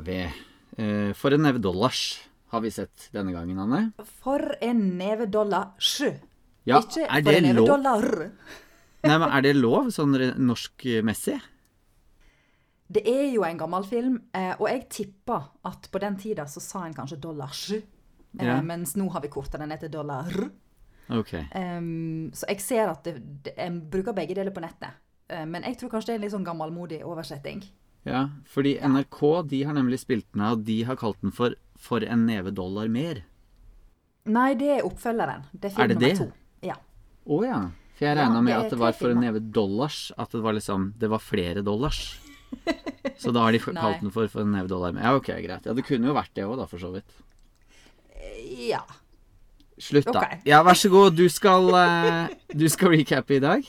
er 0.00 0.06
vi. 0.08 0.18
Eh, 0.80 1.12
For 1.18 1.34
en 1.36 1.42
neve 1.46 1.60
dollars 1.62 2.00
har 2.50 2.64
vi 2.64 2.70
sett 2.74 3.08
denne 3.14 3.32
gangen, 3.34 3.58
Anne. 3.62 3.92
For 4.22 4.42
en 4.64 4.82
neve 4.98 5.28
dollars. 5.30 6.00
Ja, 6.66 6.80
Ikke 6.82 7.06
er 7.06 7.22
for 7.24 7.32
en 7.38 7.46
neve 7.46 7.60
lov? 7.62 7.68
dollar. 7.70 8.30
Nei, 9.06 9.16
men 9.18 9.30
Er 9.32 9.40
det 9.46 9.54
lov, 9.56 9.88
sånn 9.94 10.12
norskmessig? 10.36 11.38
Det 12.90 13.04
er 13.06 13.28
jo 13.32 13.44
en 13.46 13.56
gammel 13.60 13.84
film, 13.86 14.16
eh, 14.34 14.54
og 14.58 14.66
jeg 14.68 14.88
tipper 14.90 15.44
at 15.64 15.86
på 15.92 16.00
den 16.02 16.16
tida 16.18 16.42
så 16.50 16.60
sa 16.60 16.82
en 16.86 16.94
kanskje 16.94 17.20
dollars. 17.22 17.70
Eh, 17.72 17.82
Ja. 18.46 18.60
Mens 18.62 18.94
nå 18.96 19.08
har 19.10 19.20
vi 19.22 19.28
korta 19.28 19.58
den 19.58 19.68
ned 19.70 19.80
til 19.80 19.90
dollar. 19.90 20.26
Ok. 21.10 21.32
Um, 21.54 22.30
så 22.32 22.46
jeg 22.48 22.60
ser 22.60 22.88
at 22.88 23.02
det, 23.02 23.14
det, 23.42 23.54
jeg 23.56 23.90
bruker 23.90 24.12
begge 24.14 24.34
deler 24.34 24.52
på 24.54 24.60
nettet. 24.62 24.90
Eh, 25.28 25.44
men 25.44 25.62
jeg 25.66 25.78
tror 25.78 25.90
kanskje 25.90 26.06
det 26.06 26.14
er 26.14 26.18
en 26.18 26.22
litt 26.22 26.34
sånn 26.36 26.44
gammelmodig 26.46 27.00
oversetting. 27.04 27.64
Ja, 28.08 28.28
fordi 28.48 28.78
NRK 28.80 29.42
de 29.50 29.62
har 29.68 29.74
nemlig 29.76 29.98
spilt 30.00 30.26
den 30.32 30.44
av, 30.46 30.58
og 30.58 30.64
de 30.64 30.82
har 30.88 30.96
kalt 30.96 31.20
den 31.20 31.32
for 31.32 31.54
'For 31.76 32.04
en 32.04 32.26
neve 32.26 32.50
dollar 32.52 32.88
mer'. 32.88 33.22
Nei, 34.26 34.54
det 34.54 34.68
er 34.68 34.82
oppfølgeren. 34.84 35.44
Det 35.52 35.70
er 35.70 35.74
film 35.74 35.84
Er 35.84 35.88
det 35.88 35.96
nummer 35.96 36.08
det? 36.08 36.18
to. 36.18 36.32
Ja. 36.62 36.74
Å 37.26 37.44
ja. 37.44 37.60
For 37.96 38.04
jeg 38.06 38.16
Ja, 38.16 38.40
med 38.40 38.52
at 38.56 38.70
det 38.70 38.78
var 38.78 38.92
for 38.92 39.10
en 39.10 39.20
neve 39.20 39.40
dollars. 39.40 40.12
At 40.18 40.30
det 40.30 40.42
var 40.42 40.52
liksom 40.52 40.94
Det 40.98 41.08
var 41.08 41.18
flere 41.18 41.62
dollars. 41.62 42.18
Så 43.20 43.32
da 43.32 43.40
har 43.40 43.52
de 43.52 43.58
kalt 43.58 44.00
den 44.00 44.10
for 44.10 44.26
'For 44.28 44.40
en 44.42 44.52
neve 44.52 44.68
dollar 44.68 44.92
mer'. 44.92 45.02
Ja, 45.02 45.16
ok, 45.16 45.26
greit. 45.26 45.66
Ja, 45.66 45.72
det 45.72 45.84
kunne 45.84 46.06
jo 46.06 46.14
vært 46.14 46.34
det 46.34 46.44
òg, 46.44 46.56
da, 46.56 46.66
for 46.66 46.78
så 46.78 46.92
vidt. 46.92 47.10
ja. 48.68 48.82
Slutt, 49.80 50.04
da. 50.12 50.20
Okay. 50.20 50.40
Ja, 50.44 50.62
vær 50.62 50.76
så 50.76 50.90
god. 50.90 51.16
Du 51.16 51.26
skal, 51.28 51.64
uh, 51.72 52.28
du 52.52 52.68
skal 52.68 52.90
recappe 52.90 53.36
i 53.36 53.40
dag. 53.40 53.64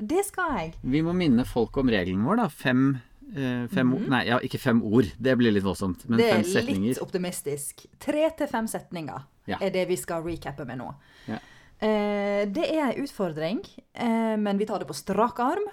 Det 0.00 0.24
skal 0.26 0.56
jeg. 0.58 0.74
Vi 0.82 1.02
må 1.04 1.12
minne 1.14 1.44
folk 1.44 1.76
om 1.76 1.88
regelen 1.92 2.24
vår, 2.24 2.36
da. 2.40 2.48
Fem, 2.48 3.00
eh, 3.36 3.66
fem 3.68 3.92
ord 3.94 4.08
Nei, 4.08 4.24
ja, 4.26 4.38
ikke 4.40 4.58
fem 4.58 4.82
ord. 4.82 5.04
Det 5.20 5.36
blir 5.38 5.52
litt 5.52 5.64
voldsomt. 5.64 6.08
Men 6.08 6.18
Mhm. 6.18 6.42
det 6.44 6.56
er 6.56 6.62
litt 6.72 6.98
optimistisk. 7.04 7.86
Tre 8.00 8.30
til 8.36 8.46
fem 8.48 8.66
setninger 8.66 9.22
Ja. 9.46 9.58
er 9.60 9.70
det 9.70 9.86
vi 9.88 9.96
skal 9.96 10.22
recappe 10.22 10.64
med 10.66 10.78
nå. 10.78 10.94
Ja. 11.28 11.38
Eh, 11.82 12.44
det 12.46 12.64
er 12.70 12.92
en 12.92 13.02
utfordring, 13.04 13.60
eh, 13.94 14.36
men 14.36 14.58
vi 14.58 14.66
tar 14.66 14.78
det 14.80 14.86
på 14.88 14.94
strak 14.94 15.38
arm. 15.40 15.64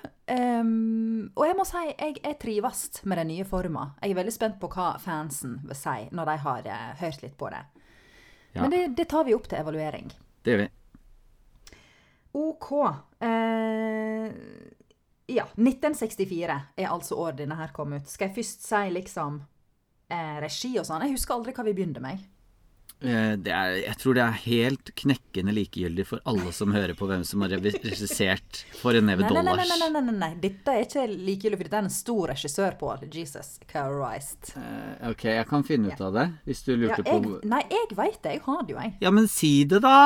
Og 1.35 1.45
jeg 1.47 1.55
må 1.55 1.65
si 1.65 1.77
jeg, 1.99 2.17
er 2.23 2.33
trives 2.39 3.03
med 3.05 3.17
den 3.17 3.27
nye 3.27 3.45
forma. 3.45 3.93
Jeg 4.01 4.11
er 4.11 4.15
veldig 4.23 4.33
spent 4.33 4.59
på 4.59 4.69
hva 4.73 4.97
fansen 4.99 5.59
vil 5.67 5.75
si 5.75 6.09
når 6.11 6.25
de 6.31 6.37
har 6.37 6.61
eh, 6.65 6.95
hørt 7.01 7.21
litt 7.23 7.37
på 7.37 7.49
det. 7.49 7.63
Ja. 8.55 8.61
Men 8.61 8.71
det, 8.71 8.95
det 8.95 9.07
tar 9.09 9.23
vi 9.27 9.33
opp 9.35 9.47
til 9.47 9.59
evaluering. 9.59 10.11
Det 10.43 10.53
gjør 10.53 10.63
vi. 10.65 10.69
OK. 12.37 12.69
Eh, 13.25 14.31
ja, 15.27 15.43
1964 15.57 16.61
er 16.77 16.87
altså 16.93 17.17
året 17.19 17.41
denne 17.41 17.57
her 17.59 17.73
kom 17.75 17.97
ut. 17.97 18.07
Skal 18.07 18.29
jeg 18.29 18.37
først 18.39 18.63
si 18.69 18.85
liksom 18.95 19.41
eh, 20.13 20.37
regi 20.43 20.75
og 20.79 20.85
sånn? 20.87 21.03
Jeg 21.07 21.17
husker 21.17 21.35
aldri 21.39 21.55
hva 21.57 21.65
vi 21.67 21.73
begynte 21.77 22.03
med. 22.03 22.21
Eh, 23.03 23.33
Det 23.37 23.51
er, 23.53 23.73
jeg 23.83 23.97
tror 24.01 24.15
det 24.17 24.23
er 24.23 24.37
helt 24.47 24.89
knekkende 24.97 25.53
likegyldig 25.53 26.05
for 26.09 26.21
alle 26.25 26.49
som 26.55 26.71
hører 26.73 26.95
på 26.97 27.05
hvem 27.09 27.21
som 27.27 27.43
har 27.45 27.51
regissert 27.53 28.63
For 28.79 28.97
en 28.97 29.05
neve 29.05 29.21
Nei, 29.21 29.29
nei, 29.35 29.43
nei, 29.43 29.53
dollars. 29.53 29.73
nei, 29.83 29.89
nei, 29.93 30.01
nei, 30.07 30.15
nei. 30.23 30.29
Dette 30.41 30.73
er 30.73 30.85
ikke 30.87 31.03
likegyldig, 31.11 31.59
for 31.59 31.67
dette 31.69 31.77
er 31.81 31.85
en 31.89 31.93
stor 31.93 32.31
regissør 32.33 32.77
på 32.79 32.93
Jesus 33.13 33.51
Christ. 33.69 34.53
Eh, 34.57 35.09
Ok, 35.11 35.27
jeg 35.29 35.45
kan 35.51 35.67
finne 35.67 35.91
ut 35.93 36.01
av 36.07 36.15
det, 36.21 36.25
hvis 36.47 36.63
du 36.65 36.71
Ja, 36.87 36.95
jeg, 36.95 37.05
på 37.05 37.41
nei, 37.45 37.61
jeg 37.69 37.91
veit 37.99 38.21
det. 38.23 38.37
Jeg 38.39 38.45
har 38.47 38.63
det 38.63 38.73
jo, 38.77 38.79
jeg. 38.81 38.95
Ja, 39.05 39.11
men 39.19 39.27
si 39.29 39.53
det, 39.69 39.81
da! 39.85 39.97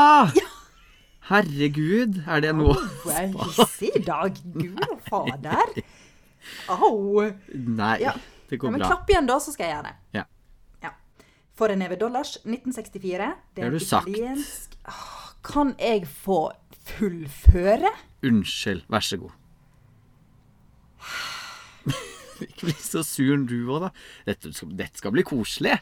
Herregud, 1.29 2.17
er 2.27 2.41
det 2.41 2.51
noe 2.57 2.73
Au, 2.73 3.09
jeg 3.11 3.29
er 3.29 3.49
hissig 3.55 3.91
i 3.95 4.01
dag. 4.03 4.33
gud 4.55 4.79
og 4.89 5.01
fader. 5.07 5.83
Au. 6.73 7.21
Nei, 7.53 7.97
Ja. 8.01 8.13
det 8.49 8.57
Ja, 8.57 8.57
går 8.57 8.71
men 8.71 8.79
bra. 8.81 8.87
klapp 8.89 9.09
igjen, 9.09 9.27
da, 9.29 9.37
så 9.39 9.51
skal 9.53 9.65
jeg 9.67 9.75
gjøre 9.75 9.83
det. 9.91 9.95
Ja. 10.17 10.23
Ja. 10.83 10.89
For 11.55 11.67
en 11.69 11.79
neve 11.79 11.95
dollars, 12.01 12.37
1964. 12.43 13.35
Det 13.55 13.63
har 13.63 13.69
du 13.71 13.77
italiensk 13.77 14.75
sagt. 14.81 15.43
Kan 15.43 15.75
jeg 15.79 16.07
få 16.07 16.51
fullføre? 16.85 17.89
Unnskyld, 18.23 18.83
vær 18.89 18.99
så 19.05 19.17
god. 19.17 19.31
Ikke 22.41 22.65
bli 22.65 22.73
så 22.81 23.03
sur 23.05 23.37
du 23.45 23.55
òg, 23.69 23.81
da. 23.85 23.89
Dette 24.25 24.51
skal, 24.53 24.71
dette 24.77 24.97
skal 24.97 25.11
bli 25.13 25.23
koselig. 25.27 25.77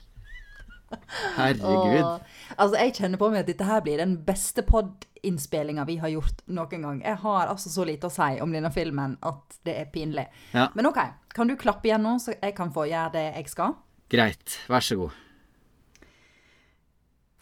Herregud. 1.38 2.02
Og, 2.04 2.28
altså, 2.56 2.80
jeg 2.80 2.96
kjenner 2.98 3.22
på 3.22 3.30
meg 3.32 3.44
at 3.44 3.52
dette 3.52 3.68
her 3.68 3.84
blir 3.86 4.02
den 4.02 4.18
beste 4.26 4.66
pod-innspillinga 4.68 5.86
vi 5.90 6.00
har 6.02 6.14
gjort 6.14 6.44
noen 6.48 6.86
gang. 6.88 7.00
Jeg 7.06 7.22
har 7.24 7.54
altså 7.54 7.72
så 7.74 7.88
lite 7.88 8.10
å 8.10 8.14
si 8.14 8.42
om 8.44 8.54
denne 8.56 8.72
filmen 8.74 9.18
at 9.26 9.60
det 9.68 9.78
er 9.84 9.90
pinlig. 9.94 10.28
Ja. 10.56 10.70
Men 10.76 10.90
OK, 10.90 11.02
kan 11.36 11.50
du 11.50 11.58
klappe 11.60 11.90
igjen 11.90 12.06
nå, 12.06 12.18
så 12.22 12.36
jeg 12.36 12.56
kan 12.58 12.74
få 12.76 12.90
gjøre 12.90 13.16
det 13.18 13.26
jeg 13.32 13.50
skal? 13.54 13.78
Greit, 14.10 14.62
vær 14.70 14.86
så 14.86 14.98
god. 15.00 15.18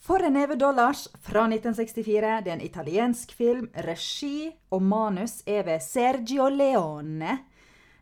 For 0.08 0.24
en 0.24 0.38
neve 0.38 0.56
dollars 0.56 1.08
fra 1.20 1.44
1964. 1.50 2.42
Det 2.44 2.52
er 2.52 2.56
en 2.56 2.64
italiensk 2.64 3.34
film. 3.36 3.68
Regi 3.84 4.48
og 4.72 4.84
manus 4.88 5.42
er 5.44 5.66
ved 5.68 5.84
Sergio 5.84 6.48
Leone. 6.48 7.34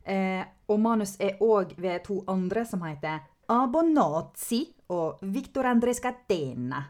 Eh, 0.06 0.44
og 0.70 0.80
manus 0.80 1.16
er 1.18 1.42
òg 1.42 1.74
ved 1.82 2.04
to 2.06 2.20
andre 2.30 2.62
som 2.70 2.84
heter 2.86 3.24
Abonazzi 3.50 4.75
og 4.94 5.22
Victor 5.34 5.68
André 5.70 5.94
Scatena. 5.98 6.84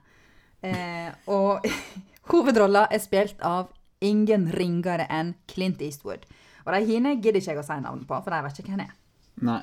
Eh, 0.65 1.11
og 1.31 1.65
hovedrolla 2.31 2.87
er 2.91 3.03
spilt 3.03 3.41
av 3.45 3.69
ingen 4.05 4.49
ringere 4.53 5.05
enn 5.13 5.33
Clint 5.49 5.81
Eastwood. 5.81 6.25
Og 6.65 6.73
de 6.73 6.81
hine 6.89 7.15
gidder 7.21 7.39
ikke 7.39 7.53
jeg 7.53 7.61
å 7.61 7.65
si 7.67 7.77
navnet 7.81 8.07
på, 8.09 8.17
for 8.25 8.33
de 8.33 8.41
vet 8.45 8.59
ikke 8.61 8.73
hvem 8.73 8.83
jeg 8.85 8.91
er. 8.91 8.99
Nei. 9.45 9.61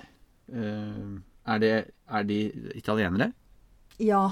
Uh, 0.52 1.18
er, 1.48 1.58
det, 1.62 1.70
er 2.12 2.26
de 2.28 2.38
italienere? 2.78 3.30
Ja, 4.02 4.24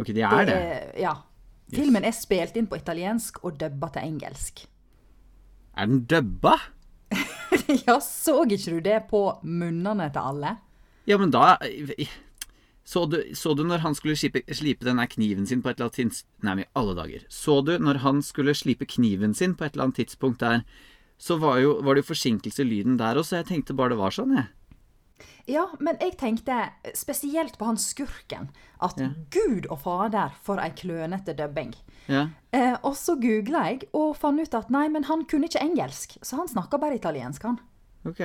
Ok, 0.00 0.14
de 0.16 0.22
er 0.24 0.46
det. 0.48 0.54
er- 0.56 0.92
ja. 1.02 1.12
Filmen 1.70 2.04
er 2.08 2.14
spilt 2.16 2.56
inn 2.56 2.66
på 2.66 2.78
italiensk 2.80 3.42
og 3.44 3.58
dubba 3.60 3.90
til 3.92 4.06
engelsk. 4.08 4.62
Er 5.76 5.86
den 5.90 6.06
dubba? 6.08 6.56
Ja, 7.86 7.98
så 8.00 8.40
ikke 8.46 8.70
du 8.76 8.80
det 8.80 8.96
på 9.10 9.20
munnene 9.42 10.06
til 10.14 10.22
alle? 10.22 10.54
Ja, 11.06 11.18
men 11.18 11.30
da 11.34 11.56
så 12.90 13.04
du, 13.06 13.18
så 13.38 13.52
du 13.54 13.62
når 13.68 13.84
han 13.84 13.94
skulle 13.94 14.16
slipe, 14.18 14.42
slipe 14.56 14.86
denne 14.86 15.04
kniven 15.10 15.46
sin 15.46 15.60
på 15.62 15.70
et 15.70 15.78
eller 15.78 15.90
annet 15.90 15.98
tidspunkt 16.00 16.46
Nei, 16.48 16.54
men 16.58 16.64
i 16.64 16.70
alle 16.80 16.94
dager. 16.98 17.26
Så 17.30 17.60
du 17.66 17.76
når 17.78 18.00
han 18.02 18.22
skulle 18.26 18.54
slipe 18.58 18.88
kniven 18.90 19.36
sin 19.38 19.54
på 19.54 19.66
et 19.68 19.76
eller 19.76 19.86
annet 19.90 20.00
tidspunkt 20.02 20.40
der, 20.42 20.64
så 21.20 21.36
var, 21.38 21.58
jo, 21.62 21.76
var 21.84 21.94
det 21.94 22.02
jo 22.02 22.10
forsinkelse 22.14 22.64
i 22.64 22.66
lyden 22.70 22.96
der 22.98 23.20
også. 23.20 23.36
Jeg 23.42 23.50
tenkte 23.52 23.76
bare 23.78 23.92
det 23.94 24.00
var 24.00 24.14
sånn, 24.16 24.32
jeg. 24.40 24.48
Ja, 25.50 25.66
men 25.82 25.98
jeg 26.00 26.14
tenkte 26.20 26.56
spesielt 26.96 27.56
på 27.60 27.66
han 27.68 27.78
skurken. 27.80 28.48
At 28.80 28.98
Ja. 29.00 29.10
gud 29.30 29.66
og 29.70 29.82
fader, 29.84 30.32
for 30.42 30.58
ei 30.62 30.70
klønete 30.70 31.34
dubbing. 31.36 31.74
Ja. 32.08 32.28
Eh, 32.52 32.76
og 32.82 32.94
så 32.96 33.16
googla 33.20 33.66
jeg 33.70 33.88
og 33.92 34.16
fant 34.16 34.40
ut 34.40 34.54
at 34.56 34.70
nei, 34.70 34.88
men 34.88 35.04
han 35.04 35.24
kunne 35.28 35.46
ikke 35.50 35.60
engelsk. 35.62 36.16
Så 36.22 36.36
han 36.40 36.48
snakka 36.48 36.80
bare 36.80 36.96
italiensk, 36.96 37.42
han. 37.42 37.58
Ok. 38.08 38.20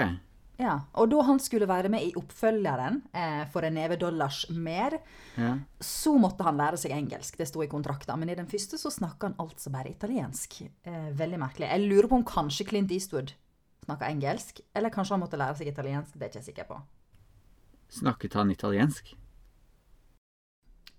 Ja, 0.58 0.80
Og 0.96 1.10
da 1.12 1.22
han 1.28 1.40
skulle 1.44 1.68
være 1.68 1.90
med 1.92 2.04
i 2.06 2.14
oppfølgeren 2.16 3.02
eh, 3.14 3.44
for 3.52 3.66
en 3.68 3.74
neve 3.76 3.98
dollars 4.00 4.46
mer, 4.50 5.00
Ja. 5.36 5.58
så 5.84 6.14
måtte 6.18 6.44
han 6.48 6.56
lære 6.58 6.78
seg 6.80 6.92
engelsk. 6.96 7.36
Det 7.38 7.48
sto 7.50 7.62
i 7.64 7.68
kontrakten. 7.68 8.18
Men 8.20 8.30
i 8.30 8.36
den 8.36 8.48
første 8.48 8.80
så 8.80 8.90
snakka 8.90 9.28
han 9.28 9.36
altså 9.38 9.70
bare 9.70 9.92
italiensk. 9.92 10.62
Eh, 10.86 11.10
veldig 11.12 11.40
merkelig. 11.40 11.68
Jeg 11.68 11.90
lurer 11.90 12.08
på 12.08 12.16
om 12.16 12.24
kanskje 12.24 12.68
Clint 12.70 12.92
Eastwood 12.92 13.34
snakka 13.86 14.08
engelsk, 14.10 14.62
eller 14.74 14.90
kanskje 14.90 15.14
han 15.14 15.20
måtte 15.22 15.38
lære 15.38 15.58
seg 15.60 15.68
italiensk. 15.68 16.14
Det 16.16 16.24
er 16.24 16.30
jeg 16.30 16.36
ikke 16.36 16.46
sikker 16.46 16.70
på. 16.72 16.80
Snakket 18.00 18.34
han 18.34 18.52
italiensk? 18.52 19.14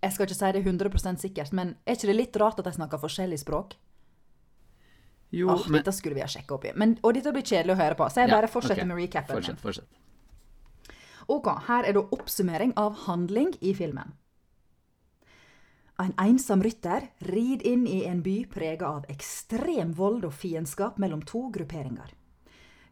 Jeg 0.02 0.12
skal 0.12 0.26
ikke 0.28 0.38
si 0.38 0.52
det 0.52 0.62
100% 0.64 1.18
sikkert, 1.24 1.52
men 1.52 1.74
er 1.86 1.96
ikke 1.96 2.06
det 2.12 2.16
litt 2.16 2.36
rart 2.36 2.60
at 2.60 2.68
de 2.68 2.72
snakker 2.76 3.00
forskjellig 3.02 3.40
språk? 3.42 3.74
Jo, 5.34 5.50
oh, 5.50 5.64
men 5.68 5.80
Dette 5.80 5.92
skulle 5.92 6.14
vi 6.14 6.22
ha 6.22 6.28
sjekka 6.30 6.54
opp 6.54 6.68
i. 6.68 6.72
Men, 6.78 6.94
og 7.02 7.16
dette 7.16 7.32
blir 7.34 7.46
kjedelig 7.46 7.74
å 7.74 7.80
høre 7.80 7.98
på, 7.98 8.06
så 8.10 8.22
jeg 8.22 8.30
bare 8.30 8.50
fortsetter 8.50 8.82
okay. 8.84 8.90
med 8.90 9.00
recapen. 9.02 9.40
Fortsett, 9.40 9.62
fortsett. 9.62 10.92
Ok, 11.26 11.48
her 11.66 11.88
er 11.88 11.96
da 11.96 12.04
oppsummering 12.14 12.76
av 12.78 13.02
handling 13.06 13.50
i 13.60 13.74
filmen. 13.74 14.14
En 15.98 16.12
ensom 16.20 16.60
rytter 16.62 17.08
rir 17.24 17.62
inn 17.66 17.86
i 17.88 18.04
en 18.06 18.20
by 18.22 18.44
prega 18.52 18.92
av 18.98 19.08
ekstrem 19.10 19.94
vold 19.96 20.26
og 20.28 20.34
fiendskap 20.36 21.00
mellom 21.02 21.24
to 21.26 21.46
grupperinger. 21.54 22.12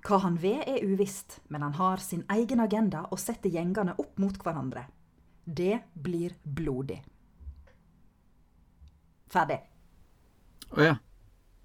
Hva 0.05 0.19
han 0.25 0.39
vil 0.41 0.61
er 0.69 0.83
uvisst, 0.85 1.39
men 1.53 1.63
han 1.63 1.77
har 1.79 2.03
sin 2.03 2.25
egen 2.33 2.61
agenda 2.65 3.05
og 3.11 3.21
setter 3.21 3.53
gjengene 3.53 3.95
opp 4.01 4.19
mot 4.21 4.37
hverandre. 4.41 4.87
Det 5.45 5.79
blir 5.95 6.35
blodig. 6.43 6.99
Ferdig. 9.33 9.61
Å 10.73 10.89
ja. 10.89 10.97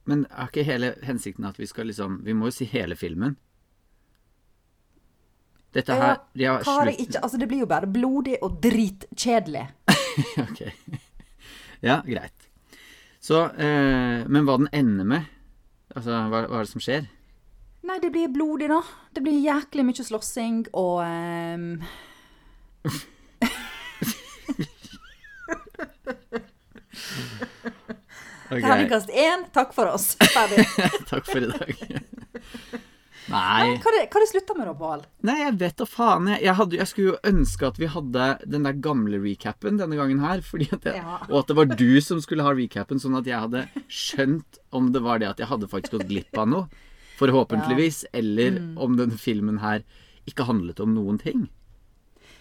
Men 0.10 0.26
er 0.32 0.50
ikke 0.50 0.64
hele 0.66 0.96
hensikten 1.06 1.46
at 1.46 1.60
vi 1.60 1.68
skal 1.70 1.86
liksom 1.90 2.22
Vi 2.26 2.34
må 2.34 2.50
jo 2.50 2.56
si 2.56 2.66
hele 2.72 2.96
filmen. 2.98 3.36
Dette 5.76 5.94
her 5.94 6.16
Ja, 6.40 6.56
hva 6.66 6.74
har 6.80 6.88
ikke 6.96 7.22
Altså, 7.22 7.38
det 7.38 7.48
blir 7.52 7.60
jo 7.62 7.70
bare 7.70 7.88
blodig 7.90 8.38
og 8.42 8.58
dritkjedelig. 8.64 9.68
ok. 10.46 10.62
Ja, 11.86 12.02
greit. 12.08 12.50
Så 13.22 13.38
eh, 13.54 14.26
Men 14.26 14.46
hva 14.48 14.58
den 14.64 14.72
ender 14.74 15.06
med? 15.14 15.24
Altså, 15.96 16.12
hva, 16.32 16.40
hva 16.50 16.58
er 16.60 16.64
det 16.66 16.74
som 16.74 16.84
skjer? 16.84 17.04
Nei, 17.90 17.98
det 18.04 18.12
blir 18.14 18.30
blodig, 18.30 18.68
da. 18.70 18.82
Det 19.16 19.22
blir 19.26 19.40
jæklig 19.42 19.84
mye 19.88 20.04
slåssing 20.06 20.60
og 20.78 21.00
ehm, 21.06 21.82
Ok, 28.50 28.62
Terningkast 28.64 29.10
én, 29.14 29.44
takk 29.54 29.74
for 29.78 29.92
oss. 29.94 30.16
Ferdig. 30.36 30.66
Takk 31.10 31.26
for 31.30 31.44
i 31.46 31.50
dag. 31.52 31.74
Nei, 33.30 33.76
hva 33.78 33.92
det, 33.94 34.08
hva 34.10 34.22
det 34.24 34.28
slutta 34.32 34.56
med 34.58 34.66
da, 34.66 34.74
Pål? 34.74 35.04
Nei, 35.30 35.36
jeg 35.44 35.54
vet 35.62 35.76
da 35.78 35.86
faen. 35.86 36.32
Jeg, 36.34 36.42
jeg, 36.48 36.56
hadde, 36.58 36.78
jeg 36.80 36.90
skulle 36.90 37.12
jo 37.12 37.20
ønske 37.30 37.68
at 37.68 37.78
vi 37.78 37.90
hadde 37.94 38.30
den 38.50 38.66
der 38.66 38.80
gamle 38.82 39.20
recapen 39.22 39.78
denne 39.78 40.00
gangen 40.00 40.24
her. 40.24 40.42
At 40.42 40.88
jeg, 40.90 40.96
Ja. 40.98 41.20
Og 41.28 41.44
at 41.44 41.52
det 41.52 41.58
var 41.60 41.70
du 41.70 42.02
som 42.02 42.24
skulle 42.26 42.48
ha 42.48 42.56
recapen, 42.58 42.98
sånn 43.04 43.20
at 43.20 43.30
jeg 43.30 43.38
hadde 43.44 43.68
skjønt 43.86 44.58
om 44.74 44.90
det 44.96 45.04
var 45.06 45.22
det 45.22 45.30
at 45.30 45.44
jeg 45.44 45.52
hadde 45.52 45.70
faktisk 45.70 46.00
gått 46.00 46.08
glipp 46.10 46.42
av 46.42 46.50
noe. 46.50 46.66
Forhåpentligvis. 47.22 48.06
Eller 48.18 48.58
Mm. 48.58 48.74
om 48.82 48.98
denne 48.98 49.18
filmen 49.22 49.60
her 49.62 49.84
ikke 50.26 50.48
handlet 50.50 50.80
om 50.82 50.96
noen 50.98 51.22
ting. 51.22 51.50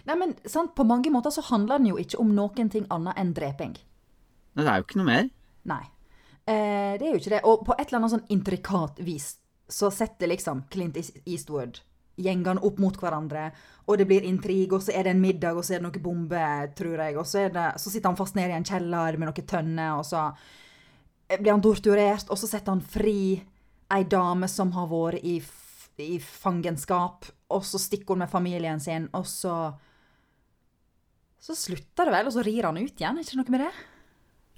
Nei, 0.08 0.14
men 0.16 0.36
sant, 0.48 0.72
På 0.74 0.86
mange 0.88 1.10
måter 1.12 1.28
så 1.34 1.44
handler 1.50 1.76
den 1.82 1.90
jo 1.92 1.96
ikke 2.00 2.16
om 2.22 2.32
noen 2.32 2.70
ting 2.72 2.86
annet 2.88 3.12
enn 3.20 3.34
dreping. 3.36 3.76
Nei, 4.56 4.64
det 4.64 4.72
er 4.72 4.80
jo 4.80 4.88
ikke 4.88 5.02
noe 5.02 5.10
mer. 5.12 5.28
Nei. 5.68 5.84
Eh, 6.48 6.94
det 6.96 7.04
er 7.04 7.12
jo 7.12 7.20
ikke 7.20 7.34
det. 7.34 7.42
Og 7.44 7.66
på 7.66 7.76
et 7.76 7.84
eller 7.86 8.00
annet 8.00 8.14
sånn 8.16 8.32
intrikat 8.32 9.02
vis 9.04 9.34
så 9.68 9.90
setter 9.92 10.30
liksom 10.30 10.64
Clint 10.72 10.96
Eastwood 11.28 11.82
gjengene 12.18 12.62
opp 12.66 12.80
mot 12.82 12.96
hverandre, 12.98 13.44
og 13.86 13.98
det 14.00 14.06
blir 14.10 14.24
intrig, 14.26 14.72
og 14.74 14.82
så 14.82 14.94
er 14.96 15.06
det 15.06 15.12
en 15.14 15.20
middag, 15.22 15.54
og 15.54 15.62
så 15.62 15.76
er 15.76 15.78
det 15.78 15.86
noen 15.86 16.02
bomber, 16.02 16.72
tror 16.74 17.02
jeg, 17.04 17.14
og 17.20 17.26
så, 17.28 17.44
det, 17.54 17.66
så 17.78 17.92
sitter 17.92 18.10
han 18.10 18.18
fast 18.18 18.34
nede 18.34 18.50
i 18.50 18.56
en 18.58 18.66
kjeller 18.66 19.18
med 19.20 19.30
noen 19.30 19.46
tønner, 19.52 20.00
og 20.00 20.06
så 20.08 20.24
blir 21.36 21.52
han 21.52 21.62
torturert, 21.62 22.26
og 22.26 22.40
så 22.40 22.50
setter 22.50 22.74
han 22.74 22.82
fri 22.82 23.20
ei 23.94 24.00
dame 24.10 24.48
som 24.50 24.72
har 24.74 24.88
vært 24.90 25.22
i, 25.22 25.36
i 26.02 26.18
fangenskap, 26.24 27.28
og 27.54 27.62
så 27.64 27.78
stikker 27.80 28.16
hun 28.16 28.24
med 28.24 28.32
familien 28.32 28.82
sin, 28.82 29.10
og 29.14 29.28
så 29.28 29.58
Så 31.38 31.54
slutter 31.54 32.08
det 32.08 32.12
vel, 32.12 32.26
og 32.26 32.32
så 32.34 32.42
rir 32.42 32.66
han 32.66 32.76
ut 32.76 32.98
igjen, 32.98 33.14
er 33.14 33.22
ikke 33.22 33.36
noe 33.38 33.52
med 33.54 33.60
det? 33.62 33.70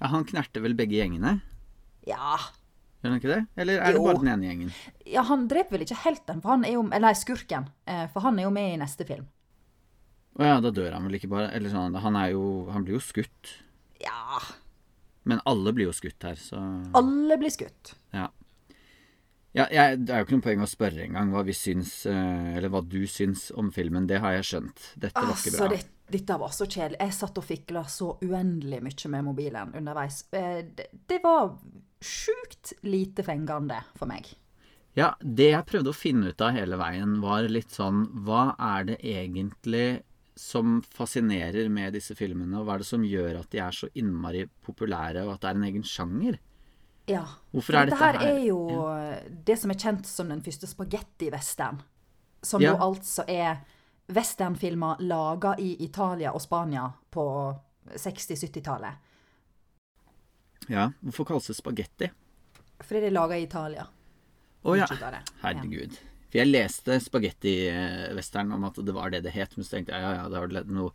Ja, 0.01 0.07
Han 0.09 0.25
knerter 0.25 0.63
vel 0.63 0.73
begge 0.73 0.97
gjengene? 0.97 1.35
Ja. 2.07 2.37
Gjør 3.01 3.09
han 3.13 3.19
ikke 3.19 3.31
det? 3.33 3.41
Eller 3.57 3.81
er 3.81 3.95
det 3.95 4.01
bare 4.05 4.21
den 4.21 4.29
ene 4.29 4.49
gjengen? 4.49 4.73
Ja, 5.09 5.23
han 5.25 5.47
dreper 5.49 5.75
vel 5.77 5.85
ikke 5.87 5.97
helten, 6.03 6.41
for 6.43 6.53
han 6.53 6.65
er 6.67 6.75
jo, 6.75 6.83
eller 6.93 7.17
skurken, 7.17 7.69
eh, 7.89 8.03
for 8.13 8.21
han 8.27 8.37
er 8.39 8.45
jo 8.45 8.51
med 8.53 8.75
i 8.75 8.81
neste 8.81 9.07
film. 9.09 9.25
Å 10.39 10.45
ja, 10.47 10.59
da 10.63 10.71
dør 10.71 10.93
han 10.95 11.07
vel 11.09 11.17
ikke 11.17 11.29
bare? 11.31 11.49
Eller 11.57 11.73
sånn, 11.73 11.97
han 11.99 12.15
er 12.15 12.29
jo 12.31 12.43
Han 12.71 12.85
blir 12.87 12.95
jo 12.95 13.01
skutt. 13.03 13.49
Ja, 13.99 14.39
Men 15.27 15.41
alle 15.45 15.73
blir 15.75 15.89
jo 15.89 15.93
skutt 15.93 16.23
her, 16.25 16.37
så 16.39 16.57
alle 16.97 17.35
blir 17.37 17.51
skutt. 17.53 17.91
Ja. 18.15 18.29
Ja, 19.53 19.65
jeg, 19.69 19.99
det 20.07 20.13
er 20.15 20.21
jo 20.21 20.25
ikke 20.25 20.37
noe 20.37 20.45
poeng 20.45 20.61
å 20.63 20.69
spørre 20.71 21.03
engang 21.03 21.33
hva 21.33 21.41
vi 21.43 21.53
syns, 21.53 22.05
eh, 22.07 22.53
eller 22.55 22.71
hva 22.71 22.79
du 22.87 23.01
syns 23.05 23.49
om 23.59 23.67
filmen. 23.75 24.07
Det 24.07 24.21
har 24.23 24.37
jeg 24.37 24.47
skjønt. 24.47 24.85
Dette 24.95 25.19
var 25.19 25.35
ikke 25.35 25.51
Altså, 25.51 25.67
bra. 25.67 25.81
Det, 26.11 26.19
dette 26.19 26.37
var 26.39 26.49
så 26.53 26.65
kjedelig. 26.67 26.99
Jeg 26.99 27.13
satt 27.17 27.37
og 27.41 27.45
fikla 27.47 27.83
så 27.89 28.11
uendelig 28.21 28.81
mye 28.83 29.09
med 29.15 29.23
mobilen 29.29 29.73
underveis. 29.79 30.21
Eh, 30.35 30.61
det, 30.75 30.87
det 31.07 31.21
var 31.23 31.55
sjukt 32.01 32.73
lite 32.83 33.23
fengende 33.23 33.81
for 33.95 34.09
meg. 34.11 34.29
Ja, 34.97 35.13
det 35.23 35.51
jeg 35.53 35.65
prøvde 35.69 35.93
å 35.93 35.95
finne 35.95 36.31
ut 36.33 36.41
av 36.43 36.51
hele 36.57 36.75
veien, 36.77 37.19
var 37.23 37.45
litt 37.47 37.71
sånn 37.71 38.01
Hva 38.25 38.55
er 38.59 38.89
det 38.89 38.97
egentlig 39.07 40.01
som 40.35 40.81
fascinerer 40.83 41.69
med 41.71 41.93
disse 41.95 42.15
filmene, 42.17 42.57
og 42.59 42.65
hva 42.67 42.75
er 42.75 42.83
det 42.83 42.87
som 42.89 43.03
gjør 43.05 43.39
at 43.39 43.49
de 43.53 43.59
er 43.63 43.75
så 43.75 43.87
innmari 43.99 44.45
populære, 44.65 45.23
og 45.27 45.33
at 45.35 45.41
det 45.45 45.49
er 45.51 45.59
en 45.59 45.67
egen 45.69 45.83
sjanger? 45.87 46.39
Ja. 47.07 47.23
Hvorfor 47.53 47.73
For 47.73 47.79
er 47.79 47.89
dette 47.89 47.97
dette 47.97 48.05
her 48.05 48.19
her- 48.19 48.33
er 48.35 48.43
jo 48.47 48.59
det 49.47 49.57
som 49.59 49.71
er 49.73 49.79
kjent 49.79 50.05
som 50.07 50.29
den 50.31 50.41
første 50.45 50.67
spagetti-western. 50.67 51.81
Som 52.43 52.61
Ja. 52.61 52.73
jo 52.73 52.77
altså 52.91 53.23
er 53.29 53.61
westernfilmer 54.07 54.99
laga 54.99 55.55
i 55.59 55.75
Italia 55.83 56.31
og 56.31 56.41
Spania 56.41 56.87
på 57.09 57.25
60-70-tallet. 57.95 58.93
Ja, 60.67 60.91
hvorfor 60.99 61.25
kalles 61.25 61.47
det 61.47 61.57
spagetti? 61.57 62.11
Fordi 62.81 63.01
det 63.01 63.09
er 63.11 63.15
laga 63.15 63.37
i 63.37 63.45
Italia. 63.45 63.87
Å 64.61 64.75
ja. 64.77 64.85
Av 64.85 65.15
det. 65.15 65.21
Herregud. 65.41 65.95
For 66.31 66.39
jeg 66.39 66.51
leste 66.51 66.99
spagetti-western 67.03 68.53
om 68.55 68.67
at 68.69 68.77
det 68.85 68.93
var 68.95 69.11
det 69.11 69.23
det 69.25 69.33
het, 69.35 69.57
men 69.57 69.67
så 69.67 69.77
tenkte 69.77 69.95
jeg 69.95 70.05
ja, 70.05 70.11
ja, 70.21 70.27
da 70.31 70.43
var 70.43 70.53
det 70.53 70.63
noe 70.71 70.93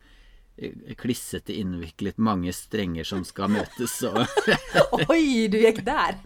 eh, 0.57 0.95
klissete, 0.99 1.53
innviklet, 1.61 2.17
mange 2.17 2.55
strenger 2.57 3.05
som 3.05 3.25
skal 3.27 3.53
møtes 3.53 3.99
og 4.09 4.23
Oi, 5.13 5.49
du 5.53 5.59
gikk 5.61 5.83
der! 5.87 6.23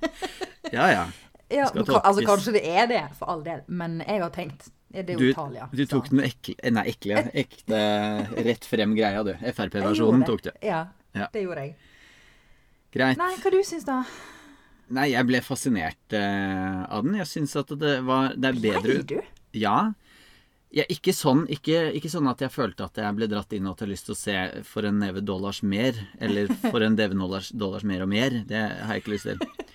Ja, 0.71 0.87
ja. 0.93 1.09
Ja, 1.51 1.67
altså, 1.75 2.23
kanskje 2.23 2.55
det 2.55 2.63
er 2.63 2.87
det, 2.87 3.03
for 3.19 3.33
all 3.33 3.41
del. 3.43 3.65
Men 3.67 3.99
jeg 4.05 4.23
har 4.23 4.31
tenkt 4.31 4.69
ja, 4.93 5.03
Det 5.07 5.15
jo 5.15 5.19
Du, 5.19 5.29
Italia. 5.31 5.69
du 5.73 5.85
tok 5.87 6.09
den 6.11 6.25
ekle 6.27 6.73
Nei, 6.75 6.85
ekle. 6.91 7.23
Ekte 7.45 7.81
rett 8.47 8.65
frem 8.67 8.97
greia, 8.99 9.23
du. 9.27 9.33
Frp-versjonen 9.55 10.27
tok 10.27 10.43
du. 10.49 10.51
Ja, 10.67 10.89
Ja. 11.15 11.29
det 11.33 11.43
gjorde 11.45 11.65
jeg. 11.67 11.75
Greit. 12.95 13.19
Nei, 13.19 13.33
hva 13.39 13.51
du 13.55 13.61
syns 13.67 13.85
da? 13.87 14.01
Nei, 14.91 15.13
jeg 15.13 15.27
ble 15.29 15.39
fascinert 15.47 16.15
uh, 16.19 16.87
av 16.91 17.05
den. 17.07 17.15
Jeg 17.21 17.29
syns 17.31 17.55
at 17.61 17.71
det 17.79 18.01
var 18.07 18.33
Det 18.35 18.49
er 18.51 18.59
bedre 18.59 18.83
Blei 18.83 19.03
du? 19.07 19.21
Ja. 19.55 19.93
ja 20.75 20.85
ikke, 20.91 21.15
sånn, 21.15 21.45
ikke, 21.51 21.93
ikke 21.95 22.11
sånn 22.11 22.27
at 22.31 22.43
jeg 22.43 22.51
følte 22.51 22.89
at 22.89 22.99
jeg 22.99 23.15
ble 23.19 23.29
dratt 23.31 23.55
inn 23.55 23.67
og 23.71 23.77
hadde 23.79 23.93
lyst 23.93 24.09
til 24.11 24.17
å 24.17 24.19
se 24.19 24.37
for 24.67 24.87
en 24.87 24.99
neve 25.03 25.23
dollars 25.23 25.63
mer, 25.63 25.95
eller 26.19 26.51
for 26.67 26.83
en 26.83 26.99
neve 26.99 27.15
dollars, 27.19 27.53
dollars 27.55 27.87
mer 27.87 28.03
og 28.03 28.11
mer. 28.11 28.41
Det 28.51 28.59
har 28.59 28.95
jeg 28.99 29.05
ikke 29.05 29.15
lyst 29.15 29.31
til. 29.31 29.70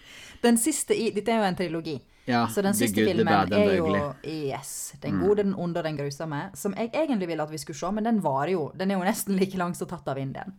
Den 0.45 0.57
siste 0.61 0.93
i 0.97 1.09
Dette 1.15 1.33
er 1.33 1.41
jo 1.41 1.47
en 1.49 1.57
trilogi. 1.57 1.95
Ja, 2.27 2.43
Så 2.49 2.61
den 2.65 2.73
siste 2.73 3.01
Good, 3.03 3.11
filmen 3.11 3.27
Bad 3.29 3.51
er 3.53 3.75
jo 3.77 3.85
Mm. 3.91 4.15
Yes. 4.25 4.93
Den 5.01 5.19
gode, 5.21 5.43
den 5.43 5.53
onde 5.53 5.77
og 5.81 5.83
den 5.85 5.97
grusomme. 5.99 6.39
Som 6.57 6.73
jeg 6.77 6.89
egentlig 6.93 7.27
ville 7.29 7.43
at 7.43 7.51
vi 7.53 7.57
skulle 7.61 7.77
se, 7.77 7.91
men 7.93 8.03
den 8.07 8.21
varer 8.23 8.51
jo. 8.55 8.71
Den 8.75 8.91
er 8.91 8.97
jo 8.97 9.03
nesten 9.05 9.37
like 9.37 9.57
lang 9.61 9.75
som 9.77 9.87
tatt 9.91 10.07
av 10.09 10.17
vinden. 10.17 10.55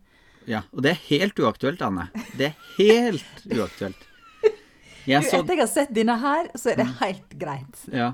Ja, 0.46 0.60
og 0.72 0.82
det 0.86 0.92
er 0.92 1.00
helt 1.08 1.34
uaktuelt, 1.42 1.82
Anne. 1.82 2.08
Det 2.38 2.52
er 2.52 2.54
helt 2.78 3.42
uaktuelt. 3.58 4.04
Jeg 5.06 5.22
Du, 5.22 5.28
så, 5.30 5.40
etter 5.42 5.54
jeg 5.54 5.58
har 5.64 5.72
sett 5.72 5.92
denne 5.94 6.16
her, 6.22 6.48
så 6.54 6.70
Mm. 6.70 6.72
er 6.72 6.76
det 6.76 6.86
helt 7.00 7.34
greit. 7.38 7.82
ja, 7.92 8.12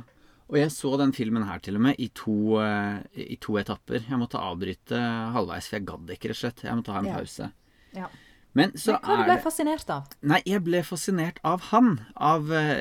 og 0.49 0.57
jeg 0.57 0.69
så 0.73 0.97
den 0.99 1.13
filmen 1.13 1.45
her 1.49 1.59
til 1.59 1.77
og 1.77 1.81
med 1.83 1.97
i 1.99 2.09
to, 2.09 2.57
eh, 2.61 2.99
i 3.17 3.37
to 3.41 3.57
etapper. 3.61 4.01
Jeg 4.09 4.19
måtte 4.21 4.41
avbryte 4.41 4.97
halvveis, 5.33 5.69
for 5.69 5.77
jeg 5.79 5.87
gadd 5.89 6.09
ikke, 6.17 6.29
rett 6.29 6.37
og 6.37 6.43
slett. 6.43 6.63
Jeg 6.65 6.77
måtte 6.77 6.93
ha 6.93 6.99
en 7.01 7.07
Ja. 7.07 7.15
pause. 7.19 7.53
Ja. 7.95 8.07
Men 8.53 8.75
så 8.77 8.93
Men 8.93 9.01
hva 9.01 9.15
du 9.17 9.23
er 9.23 9.29
ble 9.29 9.37
du 9.39 9.45
fascinert 9.47 9.93
av? 9.93 10.11
Nei, 10.29 10.41
jeg 10.49 10.61
ble 10.67 10.83
fascinert 10.85 11.39
av 11.49 11.69
han. 11.71 11.95
Av 12.17 12.51
uh, 12.53 12.81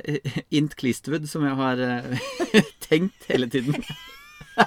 Int 0.51 0.75
Cleastwood, 0.79 1.29
som 1.31 1.45
jeg 1.47 1.55
har 1.59 1.79
uh, 1.79 2.25
tenkt 2.87 3.27
hele 3.31 3.47
tiden. 3.51 3.79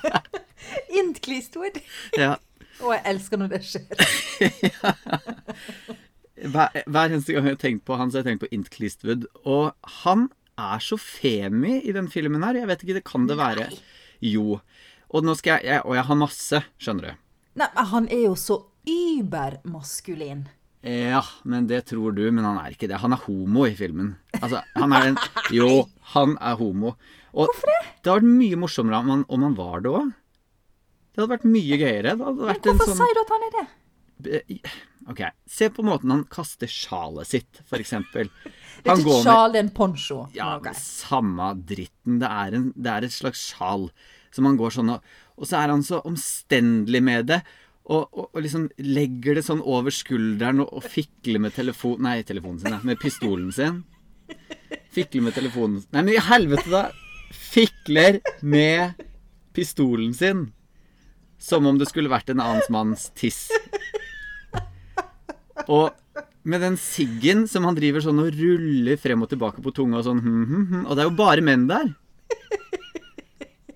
Int 0.98 1.20
Cleastwood. 1.24 1.76
Ja. 2.16 2.38
Og 2.80 2.94
jeg 2.96 3.04
elsker 3.12 3.40
når 3.40 3.52
det 3.56 3.62
skjer. 3.68 3.86
Hver, 6.34 6.74
hver 6.90 7.12
eneste 7.14 7.32
gang 7.32 7.46
jeg 7.46 7.54
har 7.54 7.60
tenkt 7.62 7.84
på 7.86 7.96
han, 7.96 8.10
så 8.10 8.18
har 8.18 8.24
jeg 8.24 8.34
tenkt 8.34 8.42
på 8.42 8.48
Int 8.56 8.66
Cleastwood. 8.74 9.22
Og 9.48 9.70
han 10.02 10.26
er 10.60 10.82
så 10.82 10.98
femi 11.00 11.78
i 11.86 11.92
den 11.94 12.08
filmen 12.12 12.42
her. 12.44 12.58
Jeg 12.58 12.68
vet 12.68 12.82
ikke, 12.84 12.96
det 12.98 13.04
kan 13.06 13.28
det 13.30 13.36
være. 13.38 13.68
Jo. 14.24 14.58
Og 15.14 15.24
nå 15.24 15.36
skal 15.38 15.62
jeg, 15.62 15.70
jeg 15.70 15.84
Og 15.86 15.94
jeg 15.96 16.04
har 16.10 16.18
masse, 16.18 16.60
skjønner 16.82 17.06
du. 17.06 17.22
Nei, 17.62 17.68
men 17.76 17.88
han 17.92 18.10
er 18.10 18.24
jo 18.26 18.34
så 18.38 18.58
übermaskulin. 18.90 20.48
Ja, 20.84 21.22
men 21.48 21.68
det 21.70 21.86
tror 21.88 22.12
du, 22.12 22.24
men 22.28 22.44
han 22.44 22.58
er 22.60 22.74
ikke 22.74 22.90
det. 22.90 22.98
Han 23.00 23.14
er 23.16 23.22
homo 23.24 23.64
i 23.64 23.72
filmen. 23.78 24.14
Altså, 24.36 24.60
han 24.76 24.92
er 24.92 25.12
en 25.12 25.20
Jo, 25.58 25.86
han 26.12 26.34
er 26.36 26.58
homo. 26.60 26.92
Og 27.32 27.48
Hvorfor 27.48 27.72
det? 27.72 27.78
Det 28.02 28.12
hadde 28.12 28.18
vært 28.20 28.36
mye 28.42 28.58
morsommere 28.60 29.00
om 29.00 29.12
han, 29.14 29.24
om 29.32 29.46
han 29.48 29.56
var 29.56 29.84
det 29.84 29.94
òg. 29.94 30.12
Det 31.14 31.22
hadde 31.22 31.32
vært 31.32 31.48
mye 31.48 31.78
gøyere. 31.80 32.18
Vært 32.20 32.68
Hvorfor 32.68 32.90
sånn 32.90 33.00
sier 33.00 33.16
du 33.16 33.22
at 33.22 33.32
han 33.32 33.46
er 33.48 33.56
det? 33.56 33.64
Ok, 35.10 35.20
se 35.50 35.68
på 35.72 35.84
måten 35.84 36.12
han 36.12 36.22
kaster 36.32 36.70
sjalet 36.70 37.28
sitt, 37.28 37.62
for 37.68 37.82
eksempel. 37.82 38.30
Det 38.84 38.92
er 38.92 39.00
et 39.00 39.24
sjal, 39.24 39.52
det 39.52 39.60
er 39.60 39.66
en 39.66 39.74
poncho. 39.74 40.20
Ja, 40.36 40.54
okay. 40.58 40.76
samme 40.78 41.50
dritten. 41.66 42.20
Det 42.22 42.30
er, 42.30 42.56
en, 42.58 42.70
det 42.76 42.92
er 42.92 43.06
et 43.08 43.14
slags 43.14 43.42
sjal 43.52 43.88
som 44.34 44.48
han 44.48 44.58
går 44.58 44.74
sånn 44.74 44.96
og 44.96 45.12
Og 45.34 45.48
så 45.50 45.58
er 45.58 45.72
han 45.72 45.82
så 45.82 45.98
omstendelig 46.06 47.00
med 47.02 47.26
det. 47.26 47.40
Og, 47.84 48.06
og, 48.16 48.28
og 48.32 48.40
liksom 48.40 48.68
legger 48.80 49.36
det 49.36 49.44
sånn 49.44 49.60
over 49.60 49.92
skulderen 49.92 50.62
og, 50.64 50.70
og 50.72 50.86
fikler 50.88 51.42
med 51.44 51.52
telefon... 51.56 51.98
Nei, 52.04 52.22
telefonen 52.24 52.62
sin, 52.62 52.72
nei. 52.72 52.80
Med 52.92 53.00
pistolen 53.02 53.50
sin. 53.52 53.82
Fikler 54.94 55.26
med 55.26 55.34
telefonen 55.36 55.82
Nei, 55.92 56.00
men 56.00 56.14
i 56.14 56.22
helvete, 56.22 56.70
da! 56.72 56.86
Fikler 57.34 58.22
med 58.40 59.02
pistolen 59.56 60.14
sin. 60.16 60.46
Som 61.36 61.68
om 61.68 61.76
det 61.80 61.90
skulle 61.90 62.12
vært 62.12 62.32
en 62.32 62.40
annen 62.40 62.64
manns 62.72 63.10
tiss. 63.18 63.50
Og 65.68 65.92
med 66.44 66.60
den 66.64 66.78
siggen 66.80 67.44
som 67.48 67.64
han 67.68 67.76
driver 67.76 68.04
sånn 68.04 68.20
og 68.20 68.32
ruller 68.36 68.98
frem 69.00 69.22
og 69.24 69.30
tilbake 69.32 69.64
på 69.64 69.72
tunga 69.76 70.00
og 70.00 70.08
sånn 70.08 70.20
hm, 70.20 70.42
hm, 70.44 70.64
hm, 70.70 70.82
Og 70.84 70.92
det 70.92 71.04
er 71.04 71.08
jo 71.08 71.16
bare 71.20 71.44
menn 71.44 71.68
der. 71.68 71.92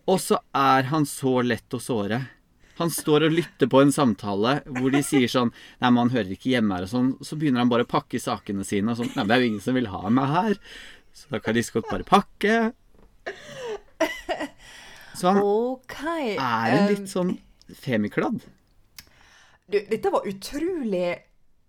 Og 0.08 0.20
så 0.24 0.40
er 0.56 0.88
han 0.88 1.04
så 1.08 1.40
lett 1.44 1.76
å 1.76 1.80
såre. 1.82 2.22
Han 2.78 2.92
står 2.94 3.26
og 3.26 3.34
lytter 3.34 3.70
på 3.70 3.82
en 3.82 3.92
samtale 3.94 4.58
hvor 4.66 4.92
de 4.94 5.02
sier 5.06 5.30
sånn 5.30 5.50
Nei, 5.82 5.90
man 5.94 6.12
hører 6.14 6.30
ikke 6.34 6.52
hjemme 6.52 6.76
her 6.76 6.86
og 6.86 6.92
sånn. 6.92 7.10
Så 7.26 7.38
begynner 7.38 7.64
han 7.64 7.72
bare 7.72 7.86
å 7.86 7.90
pakke 7.90 8.20
sakene 8.22 8.66
sine 8.66 8.94
og 8.94 9.00
sånn 9.00 9.10
Nei, 9.16 9.26
det 9.26 9.36
er 9.36 9.42
jo 9.42 9.50
ingen 9.52 9.64
som 9.64 9.78
vil 9.78 9.90
ha 9.92 10.12
meg 10.14 10.34
her. 10.34 10.58
Så 11.18 11.32
da 11.34 11.42
kan 11.42 11.56
de 11.58 11.64
så 11.66 11.78
godt 11.78 11.90
bare 11.90 12.06
pakke. 12.08 12.58
Så 15.18 15.32
han 15.32 15.40
okay. 15.42 16.36
er 16.38 16.76
en 16.76 16.92
litt 16.92 17.08
sånn 17.10 17.34
femikladd. 17.82 18.44
Du, 19.68 19.78
dette 19.90 20.12
var 20.14 20.28
utrolig 20.30 21.08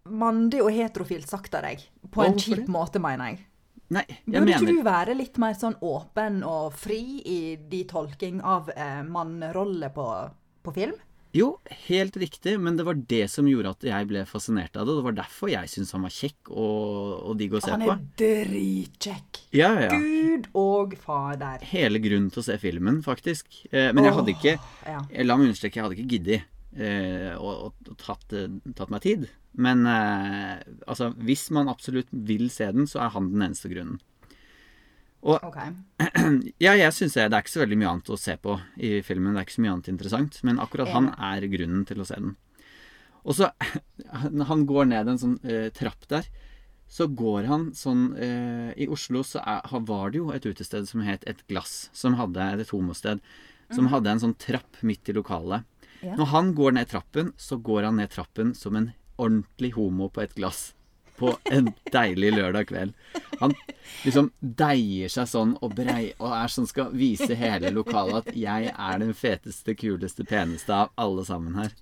mandig 0.10 0.62
og 0.63 0.72
heterofilt 0.74 1.30
sagt 1.30 1.58
av 1.58 1.66
deg. 1.66 1.82
På 2.13 2.28
en 2.28 2.38
kjip 2.39 2.70
måte, 2.72 3.01
mener 3.01 3.34
jeg. 3.34 3.46
Nei, 3.89 4.06
jeg 4.06 4.36
Burde 4.36 4.54
ikke 4.54 4.70
du 4.70 4.84
være 4.86 5.16
litt 5.18 5.39
mer 5.42 5.56
sånn 5.58 5.80
åpen 5.82 6.44
og 6.46 6.75
fri 6.78 7.01
i 7.25 7.39
de 7.72 7.82
tolking 7.89 8.38
av 8.46 8.70
eh, 8.75 9.01
mannrolle 9.01 9.89
på, 9.96 10.06
på 10.66 10.74
film? 10.75 10.98
Jo, 11.36 11.60
helt 11.86 12.16
riktig, 12.18 12.56
men 12.58 12.78
det 12.80 12.84
var 12.88 12.98
det 13.10 13.28
som 13.30 13.46
gjorde 13.46 13.75
at 13.75 13.84
jeg 13.86 14.08
ble 14.10 14.24
fascinert 14.25 14.74
av 14.80 14.88
det. 14.88 14.96
Det 14.98 15.06
var 15.06 15.18
derfor 15.20 15.51
jeg 15.51 15.70
syntes 15.70 15.94
han 15.94 16.08
var 16.08 16.13
kjekk 16.16 16.50
og, 16.50 17.12
og 17.30 17.36
digg 17.38 17.54
å 17.54 17.62
se 17.62 17.70
på. 17.70 17.75
Han 17.86 17.92
er 17.92 18.48
dritkjekk. 18.50 19.42
Ja, 19.54 19.70
ja. 19.86 19.92
Gud 19.94 20.48
og 20.58 20.96
fader. 21.04 21.62
Hele 21.70 22.01
grunnen 22.01 22.32
til 22.34 22.42
å 22.42 22.48
se 22.48 22.58
filmen, 22.62 23.04
faktisk. 23.06 23.46
Eh, 23.70 23.92
men 23.94 24.10
jeg 24.10 24.18
hadde 24.18 24.34
ikke 24.34 24.56
Ja. 24.89 25.04
La 25.30 25.38
meg 25.38 25.51
understreke, 25.51 25.78
jeg 25.78 25.86
hadde 25.86 26.00
ikke 26.00 26.16
giddet 26.16 26.50
eh, 26.82 27.38
og, 27.38 27.70
og 27.86 28.01
tatt, 28.01 28.25
eh, 28.34 28.50
tatt 28.74 28.89
meg 28.89 29.06
tid. 29.06 29.30
Men 29.62 29.86
eh, 29.89 30.66
altså, 30.89 31.12
hvis 31.13 31.50
man 31.54 31.70
absolutt 31.70 32.10
vil 32.10 32.50
se 32.54 32.72
den, 32.74 32.89
så 32.89 33.04
er 33.06 33.13
han 33.13 33.30
den 33.36 33.46
eneste 33.51 33.70
grunnen. 33.70 34.01
Og 35.28 35.44
okay. 35.44 35.74
ja, 36.66 36.76
jeg 36.80 36.94
syns 36.96 37.18
det. 37.18 37.28
Det 37.32 37.38
er 37.38 37.44
ikke 37.44 37.56
så 37.58 37.64
veldig 37.64 37.80
mye 37.82 37.94
annet 37.94 38.12
å 38.14 38.20
se 38.20 38.36
på 38.40 38.56
i 38.80 38.92
filmen. 39.06 39.34
Det 39.34 39.42
er 39.42 39.48
ikke 39.48 39.58
så 39.58 39.64
mye 39.66 39.74
annet 39.76 39.90
interessant. 39.92 40.38
Men 40.48 40.62
akkurat 40.64 40.94
han 40.94 41.10
er 41.16 41.48
grunnen 41.52 41.84
til 41.90 42.04
å 42.04 42.08
se 42.08 42.20
den. 42.20 42.38
Og 43.28 43.36
så 43.36 43.50
Når 44.38 44.52
han 44.52 44.64
går 44.70 44.88
ned 44.94 45.12
en 45.12 45.20
sånn 45.22 45.36
eh, 45.44 45.68
trapp 45.76 46.08
der, 46.12 46.30
så 46.90 47.06
går 47.06 47.46
han 47.46 47.68
sånn 47.78 48.08
eh, 48.18 48.72
I 48.82 48.88
Oslo 48.90 49.22
så 49.28 49.44
er, 49.44 49.68
var 49.86 50.10
det 50.10 50.22
jo 50.22 50.32
et 50.34 50.48
utested 50.48 50.88
som 50.90 51.04
het 51.06 51.28
Et 51.30 51.44
Glass, 51.52 51.90
som 51.94 52.16
hadde 52.18 52.48
et 52.56 52.72
homosted. 52.74 53.22
Som 53.76 53.92
hadde 53.92 54.10
en 54.10 54.24
sånn 54.24 54.40
trapp 54.42 54.80
midt 54.82 55.12
i 55.12 55.14
lokalet. 55.14 55.68
Ja. 56.02 56.16
Når 56.16 56.32
han 56.32 56.56
går 56.58 56.74
ned 56.78 56.90
trappen, 56.90 57.34
så 57.38 57.60
går 57.62 57.86
han 57.86 58.00
ned 58.00 58.10
trappen 58.10 58.56
som 58.58 58.78
en 58.80 58.94
ordentlig 59.20 59.76
homo 59.76 60.08
på 60.10 60.24
et 60.24 60.34
glass. 60.34 60.72
På 61.20 61.34
en 61.52 61.74
deilig 61.92 62.32
lørdag 62.38 62.70
kveld. 62.70 62.94
Han 63.42 63.54
liksom 64.06 64.32
deier 64.40 65.12
seg 65.12 65.28
sånn 65.28 65.58
og 65.60 65.76
brei 65.76 66.14
og 66.18 66.32
er 66.32 66.52
sånn 66.54 66.70
skal 66.70 66.94
vise 66.96 67.36
hele 67.36 67.72
lokalet 67.76 68.28
at 68.28 68.36
'jeg 68.36 68.72
er 68.72 69.00
den 69.00 69.14
feteste, 69.14 69.76
kuleste, 69.76 70.24
peneste 70.24 70.74
av 70.74 70.92
alle 70.98 71.26
sammen 71.26 71.56
her'. 71.60 71.76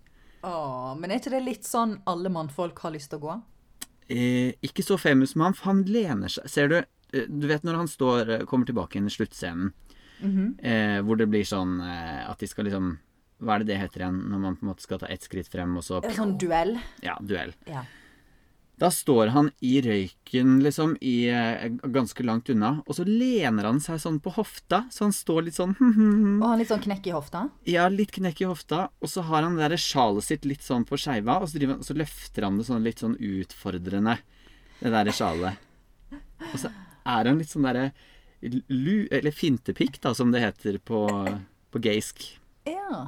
Åh, 0.48 0.96
men 0.98 1.12
er 1.12 1.20
ikke 1.20 1.34
det 1.34 1.44
litt 1.44 1.66
sånn 1.68 1.98
alle 2.06 2.30
mannfolk 2.30 2.80
har 2.80 2.94
lyst 2.94 3.10
til 3.12 3.20
å 3.20 3.26
gå? 3.26 3.36
Eh, 4.08 4.54
ikke 4.64 4.86
så 4.86 4.98
famous 4.98 5.36
men 5.36 5.50
han, 5.50 5.58
han 5.66 5.82
lener 5.84 6.32
seg 6.32 6.46
Ser 6.48 6.70
du 6.72 6.78
eh, 6.78 7.26
Du 7.28 7.44
vet 7.50 7.66
når 7.68 7.76
han 7.76 7.90
står 7.92 8.30
eh, 8.30 8.46
kommer 8.48 8.70
tilbake 8.70 8.96
inn 8.96 9.10
i 9.10 9.12
sluttscenen, 9.12 9.74
eh, 10.64 11.02
hvor 11.04 11.20
det 11.20 11.28
blir 11.28 11.44
sånn 11.44 11.82
eh, 11.84 12.22
at 12.30 12.40
de 12.40 12.48
skal 12.48 12.70
liksom 12.70 12.94
Hva 13.44 13.58
er 13.58 13.66
det 13.66 13.74
det 13.74 13.82
heter 13.82 14.06
igjen? 14.06 14.22
Når 14.32 14.40
man 14.46 14.56
på 14.56 14.64
en 14.64 14.72
måte 14.72 14.86
skal 14.86 15.02
ta 15.02 15.10
ett 15.12 15.28
skritt 15.28 15.52
frem, 15.52 15.76
og 15.78 15.84
så 15.84 16.00
sånn 16.16 16.38
duell? 16.40 16.78
Ja, 17.04 17.18
duell. 17.22 17.52
Ja. 17.68 17.84
Da 18.78 18.92
står 18.94 19.32
han 19.34 19.48
i 19.66 19.80
røyken, 19.82 20.60
liksom, 20.62 20.92
i, 21.02 21.30
eh, 21.34 21.70
ganske 21.90 22.24
langt 22.24 22.50
unna, 22.54 22.84
og 22.86 22.94
så 22.94 23.08
lener 23.08 23.66
han 23.66 23.80
seg 23.82 23.98
sånn 24.04 24.20
på 24.22 24.36
hofta, 24.36 24.84
så 24.94 25.08
han 25.08 25.16
står 25.18 25.48
litt 25.48 25.58
sånn 25.58 25.74
Og 26.44 26.46
han 26.46 26.60
litt 26.62 26.70
sånn 26.70 26.84
knekk 26.84 27.10
i 27.10 27.16
hofta? 27.16 27.48
Ja, 27.66 27.88
litt 27.90 28.14
knekk 28.14 28.44
i 28.44 28.50
hofta, 28.52 28.84
og 29.02 29.10
så 29.10 29.26
har 29.26 29.48
han 29.48 29.58
det 29.58 29.72
der 29.72 29.82
sjalet 29.82 30.28
sitt 30.28 30.46
litt 30.46 30.62
sånn 30.62 30.86
på 30.86 31.00
skeiva, 31.02 31.40
og 31.42 31.50
så, 31.50 31.58
driver, 31.58 31.82
så 31.82 31.98
løfter 31.98 32.46
han 32.46 32.62
det 32.62 32.68
sånn 32.70 32.86
litt 32.86 33.02
sånn 33.02 33.18
utfordrende, 33.18 34.20
det 34.84 34.94
der 34.94 35.12
sjalet. 35.16 35.66
Og 36.54 36.60
så 36.62 36.70
er 36.70 37.32
han 37.32 37.42
litt 37.42 37.50
sånn 37.50 37.66
derre 37.66 37.90
lu... 38.70 39.08
Eller 39.10 39.34
fintepikk, 39.34 39.98
da, 40.06 40.14
som 40.14 40.30
det 40.30 40.46
heter 40.46 40.78
på, 40.78 41.02
på 41.74 41.82
geisk. 41.82 42.28
Ja. 42.70 43.08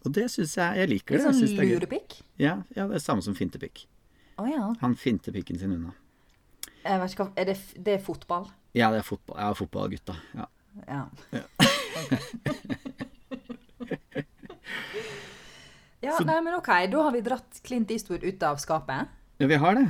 Og 0.00 0.14
det 0.16 0.30
syns 0.32 0.56
jeg 0.56 0.80
Jeg 0.80 0.90
liker 0.94 1.18
det. 1.18 1.32
Litt 1.36 1.52
sånn 1.52 1.72
lurepikk? 1.74 2.20
Ja, 2.40 2.62
ja, 2.72 2.88
det 2.88 2.96
er 2.96 3.04
samme 3.04 3.24
som 3.26 3.36
fintepikk. 3.36 3.84
Å 4.40 4.46
ja. 4.48 4.68
Han 4.80 4.94
finter 4.96 5.34
pikken 5.36 5.58
sin 5.60 5.74
unna. 5.76 5.92
Jeg 6.80 7.00
vet 7.02 7.12
ikke 7.12 7.26
hva 7.26 7.32
Er 7.42 7.50
det, 7.50 7.56
det 7.76 7.94
er 7.98 8.02
fotball? 8.04 8.46
Ja, 8.76 8.88
det 8.94 9.02
er 9.02 9.06
fotball. 9.06 9.36
Jeg 9.36 9.48
er 9.50 9.58
fotballgutta. 9.58 10.14
Ja. 10.38 10.46
Ja. 10.86 11.00
ja, 16.00 16.14
nei, 16.28 16.38
men 16.40 16.54
OK. 16.56 16.70
Da 16.92 17.02
har 17.04 17.12
vi 17.16 17.22
dratt 17.26 17.60
Clint 17.66 17.90
Eastwood 17.92 18.24
ut 18.24 18.46
av 18.46 18.60
skapet. 18.62 19.10
ja, 19.42 19.50
vi 19.50 19.58
har 19.60 19.76
det. 19.76 19.88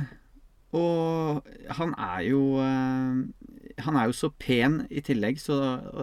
Og 0.75 1.47
han 1.77 1.91
er 1.99 2.21
jo 2.29 2.41
eh, 2.63 3.15
Han 3.83 3.97
er 3.99 4.05
jo 4.07 4.13
så 4.15 4.29
pen 4.31 4.85
i 4.87 5.01
tillegg, 5.03 5.35
så 5.43 5.57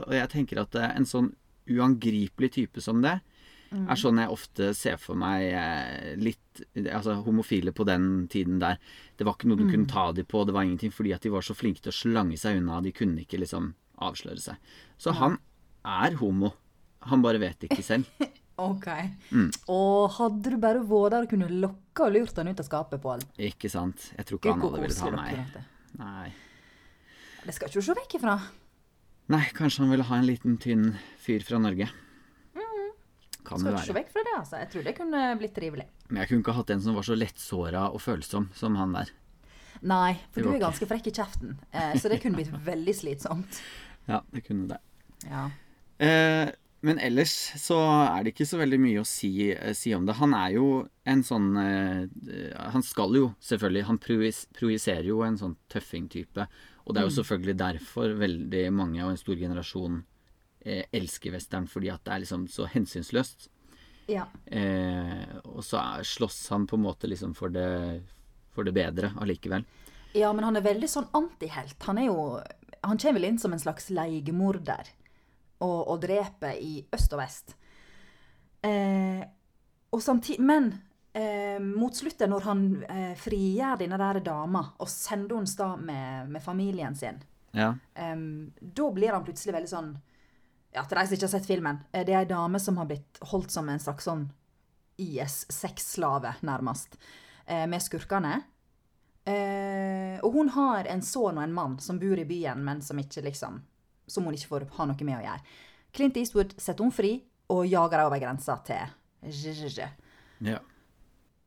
Og 0.05 0.13
jeg 0.13 0.29
tenker 0.29 0.61
at 0.61 0.77
eh, 0.77 0.91
en 0.93 1.09
sånn 1.09 1.31
uangripelig 1.69 2.51
type 2.53 2.81
som 2.85 3.01
det 3.05 3.19
er 3.77 4.01
sånn 4.01 4.21
jeg 4.23 4.33
ofte 4.33 4.71
ser 4.77 4.97
for 5.01 5.19
meg 5.19 5.51
eh, 5.53 6.15
litt 6.17 6.45
Altså 6.91 7.21
homofile 7.23 7.71
på 7.71 7.85
den 7.87 8.27
tiden 8.33 8.57
der. 8.59 8.81
Det 9.15 9.23
var 9.23 9.37
ikke 9.37 9.47
noe 9.47 9.61
du 9.61 9.69
kunne 9.69 9.87
ta 9.87 10.09
dem 10.11 10.27
på, 10.27 10.41
det 10.43 10.55
var 10.57 10.65
ingenting, 10.67 10.91
fordi 10.91 11.13
at 11.15 11.23
de 11.23 11.31
var 11.31 11.45
så 11.47 11.55
flinke 11.55 11.85
til 11.85 11.93
å 11.93 11.95
slange 11.95 12.39
seg 12.41 12.59
unna. 12.59 12.81
De 12.83 12.91
kunne 12.91 13.23
ikke 13.23 13.39
liksom 13.39 13.69
avsløre 14.03 14.43
seg. 14.43 14.73
Så 14.99 15.15
han 15.21 15.37
er 15.87 16.17
homo. 16.19 16.51
Han 17.13 17.23
bare 17.23 17.39
vet 17.39 17.61
det 17.63 17.71
ikke 17.71 17.87
selv. 17.87 18.11
OK. 18.59 18.89
Mm. 19.31 19.53
Og 19.71 20.17
hadde 20.17 20.51
du 20.51 20.59
bare 20.59 20.83
vært 20.83 21.15
der 21.15 21.29
og 21.29 21.31
kunne 21.31 21.51
lokka 21.63 22.09
og 22.09 22.17
lurt 22.17 22.43
han 22.43 22.51
ut 22.51 22.59
av 22.59 22.67
skapet, 22.67 23.03
Pål 23.03 23.23
Ikke 23.39 23.71
sant? 23.71 24.11
Jeg 24.17 24.27
tror 24.27 24.41
ikke 24.41 24.57
han 24.57 24.65
hadde 24.67 24.83
villet 24.83 25.05
ha 25.05 25.13
meg. 25.15 25.61
Nei. 26.01 26.33
Det 27.45 27.55
skal 27.55 27.71
ikke 27.71 27.79
du 27.79 27.87
se 27.87 27.99
vekk 28.01 28.19
ifra. 28.19 28.35
Nei, 29.31 29.45
kanskje 29.55 29.85
han 29.85 29.93
ville 29.93 30.09
ha 30.09 30.19
en 30.19 30.27
liten, 30.27 30.59
tynn 30.59 30.91
fyr 31.23 31.47
fra 31.47 31.61
Norge. 31.63 31.87
Kan 33.49 33.63
Skal 33.63 33.79
ikke 33.79 33.87
se 33.89 33.97
vekk 33.97 34.13
fra 34.13 34.25
det, 34.27 34.35
altså. 34.37 34.61
Jeg 34.61 34.71
tror 34.75 34.87
det 34.87 34.95
kunne 34.99 35.23
blitt 35.41 35.57
trivelig. 35.57 35.89
Men 36.11 36.23
jeg 36.23 36.31
kunne 36.31 36.45
ikke 36.45 36.57
hatt 36.59 36.75
en 36.75 36.85
som 36.85 36.99
var 36.99 37.09
så 37.09 37.17
lettsåra 37.17 37.89
og 37.89 38.03
følsom 38.05 38.51
som 38.59 38.77
han 38.81 38.95
der. 38.99 39.13
Nei, 39.89 40.19
for 40.35 40.43
du 40.43 40.53
er 40.53 40.63
ganske 40.63 40.89
frekk 40.91 41.11
i 41.11 41.15
kjeften, 41.15 41.59
eh, 41.71 41.95
så 42.01 42.11
det 42.11 42.21
kunne 42.23 42.41
blitt 42.41 42.53
veldig 42.73 42.95
slitsomt. 42.99 43.61
Ja, 44.09 44.23
det 44.35 44.43
kunne 44.47 44.67
det. 44.73 44.81
Ja. 45.29 45.45
Eh, 46.03 46.51
men 46.87 47.01
ellers 47.03 47.33
så 47.59 47.77
er 48.07 48.23
det 48.23 48.37
ikke 48.37 48.47
så 48.47 48.61
veldig 48.61 48.79
mye 48.79 49.03
å 49.03 49.07
si, 49.09 49.51
eh, 49.51 49.75
si 49.75 49.91
om 49.97 50.07
det. 50.07 50.15
Han 50.21 50.35
er 50.37 50.55
jo 50.55 50.67
en 51.09 51.25
sånn 51.27 51.49
eh, 51.59 52.69
Han 52.75 52.85
skal 52.87 53.17
jo 53.19 53.33
selvfølgelig 53.43 53.87
Han 53.89 53.99
projiserer 53.99 55.09
jo 55.09 55.25
en 55.27 55.39
sånn 55.41 55.57
tøffing-type. 55.73 56.47
Og 56.87 56.95
det 56.95 57.03
er 57.03 57.09
jo 57.09 57.17
selvfølgelig 57.19 57.57
derfor 57.59 58.15
veldig 58.21 58.63
mange 58.73 59.03
og 59.03 59.11
en 59.13 59.21
stor 59.21 59.37
generasjon 59.41 60.05
eh, 60.61 60.85
elsker 60.93 61.33
western, 61.33 61.67
fordi 61.69 61.91
at 61.93 62.05
det 62.05 62.13
er 62.15 62.23
liksom 62.25 62.47
så 62.49 62.67
hensynsløst. 62.67 63.49
ja. 64.09 64.27
Eh, 64.47 65.37
og 65.45 65.65
så 65.65 65.81
slåss 66.05 66.49
han 66.51 66.67
på 66.67 66.77
en 66.77 66.83
måte 66.87 67.07
liksom 67.11 67.35
for 67.35 67.49
det, 67.53 68.03
for 68.55 68.65
det 68.65 68.73
bedre 68.75 69.13
allikevel. 69.21 69.65
Ja, 70.15 70.33
men 70.33 70.45
han 70.45 70.57
er 70.57 70.65
veldig 70.65 70.89
sånn 70.89 71.09
antihelt. 71.13 71.77
Han 71.85 71.99
er 71.99 72.07
jo 72.09 72.41
Han 72.83 72.97
kommer 72.99 73.19
vel 73.19 73.25
inn 73.29 73.39
som 73.39 73.53
en 73.53 73.59
slags 73.61 73.91
leiemorder 73.91 74.87
og, 75.61 75.89
og 75.91 76.01
dreper 76.01 76.55
i 76.63 76.85
øst 76.95 77.13
og 77.13 77.19
vest. 77.19 77.57
Eh, 78.63 79.23
og 79.91 80.03
samtidig 80.03 80.41
Men 80.47 80.69
eh, 81.15 81.59
mot 81.63 81.95
slutten, 81.97 82.31
når 82.31 82.41
han 82.47 82.63
eh, 82.89 83.15
frigjør 83.19 83.79
denne 83.83 83.99
der 83.99 84.21
dama 84.25 84.63
og 84.79 84.89
sender 84.93 85.37
henne 85.41 85.67
av 85.67 85.83
med, 85.83 86.29
med 86.31 86.43
familien 86.43 86.95
sin, 86.97 87.19
Ja. 87.53 87.75
em, 87.95 88.53
da 88.61 88.91
blir 88.93 89.13
han 89.13 89.25
plutselig 89.25 89.55
veldig 89.55 89.71
sånn 89.71 89.93
Ja, 90.79 90.85
til 90.87 90.95
de 91.01 91.07
som 91.09 91.17
ikke 91.17 91.27
har 91.27 91.33
sett 91.33 91.49
filmen. 91.49 91.81
eh, 91.93 92.05
Det 92.07 92.15
er 92.15 92.21
ei 92.21 92.29
dame 92.31 92.61
som 92.61 92.77
har 92.77 92.87
blitt 92.87 93.19
holdt 93.33 93.51
som 93.51 93.69
en 93.69 93.81
slags 93.83 94.05
sånn 94.07 94.29
IS-sexslave, 94.99 96.35
nærmest, 96.43 96.97
eh, 97.47 97.67
med 97.67 97.81
skurkene. 97.83 98.45
Eh, 99.27 100.21
og 100.23 100.33
hun 100.33 100.49
har 100.49 100.87
en 100.87 101.03
sønn 101.03 101.37
og 101.37 101.43
en 101.43 101.53
mann 101.53 101.79
som 101.79 101.99
bor 101.99 102.17
i 102.19 102.25
byen, 102.25 102.63
men 102.65 102.81
som 102.81 102.97
ikke 102.97 103.23
liksom 103.23 103.63
Som 104.09 104.25
hun 104.25 104.33
ikke 104.33 104.49
får 104.49 104.71
ha 104.79 104.85
noe 104.87 105.05
med 105.05 105.19
å 105.19 105.23
gjøre. 105.23 105.41
Clint 105.93 106.17
Eastwood 106.17 106.55
setter 106.59 106.83
hun 106.83 106.91
fri 106.91 107.23
og 107.51 107.67
jager 107.67 107.99
henne 107.99 108.07
over 108.07 108.19
grensa 108.19 108.57
til 108.65 108.77
ja. 110.41 110.59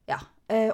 Ja. 0.07 0.19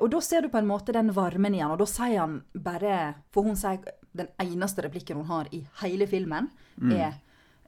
Og 0.02 0.10
da 0.12 0.20
ser 0.20 0.42
du 0.42 0.50
på 0.50 0.58
en 0.58 0.68
måte 0.68 0.92
den 0.92 1.14
varmen 1.14 1.56
i 1.56 1.60
han, 1.60 1.72
og 1.72 1.78
da 1.78 1.86
sier 1.86 2.20
han 2.20 2.44
bare 2.54 3.16
For 3.32 3.44
hun 3.44 3.56
sier 3.56 3.80
den 4.14 4.28
eneste 4.38 4.84
replikken 4.84 5.16
hun 5.16 5.28
har 5.28 5.48
i 5.54 5.66
hele 5.82 6.08
filmen, 6.08 6.50
er 6.92 7.06
eh, 7.08 7.14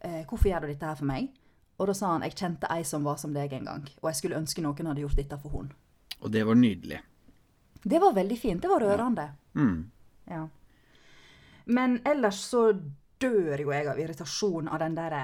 'Hvorfor 0.02 0.50
gjør 0.50 0.62
du 0.62 0.68
dette 0.68 0.86
her 0.86 0.96
for 0.96 1.06
meg?' 1.06 1.30
Og 1.80 1.88
da 1.88 1.94
sa 1.94 2.12
han 2.12 2.22
'Jeg 2.22 2.36
kjente 2.36 2.68
ei 2.72 2.84
som 2.84 3.04
var 3.04 3.18
som 3.18 3.34
deg 3.34 3.54
en 3.54 3.66
gang', 3.66 3.90
og 4.02 4.10
jeg 4.10 4.16
skulle 4.16 4.38
ønske 4.38 4.62
noen 4.62 4.88
hadde 4.88 5.02
gjort 5.02 5.16
dette 5.16 5.38
for 5.38 5.50
hun. 5.50 5.72
Og 6.22 6.32
det 6.32 6.46
var 6.46 6.56
nydelig. 6.56 7.00
Det 7.84 8.00
var 8.00 8.14
veldig 8.14 8.40
fint. 8.40 8.62
Det 8.62 8.70
var 8.70 8.80
rørende. 8.80 9.30
Mm. 9.56 9.92
Ja. 10.28 10.48
Men 11.66 12.02
ellers 12.06 12.40
så 12.50 12.74
dør 13.20 13.62
jo 13.62 13.72
jeg 13.72 13.88
av 13.88 14.00
irritasjon 14.00 14.68
av 14.68 14.80
den 14.80 14.96
der 14.96 15.16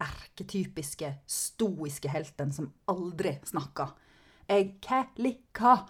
erketypiske, 0.00 1.14
stoiske 1.26 2.08
helten 2.08 2.52
som 2.52 2.70
aldri 2.90 3.38
snakker. 3.44 3.92
Jeg 4.48 4.80
liker. 5.16 5.84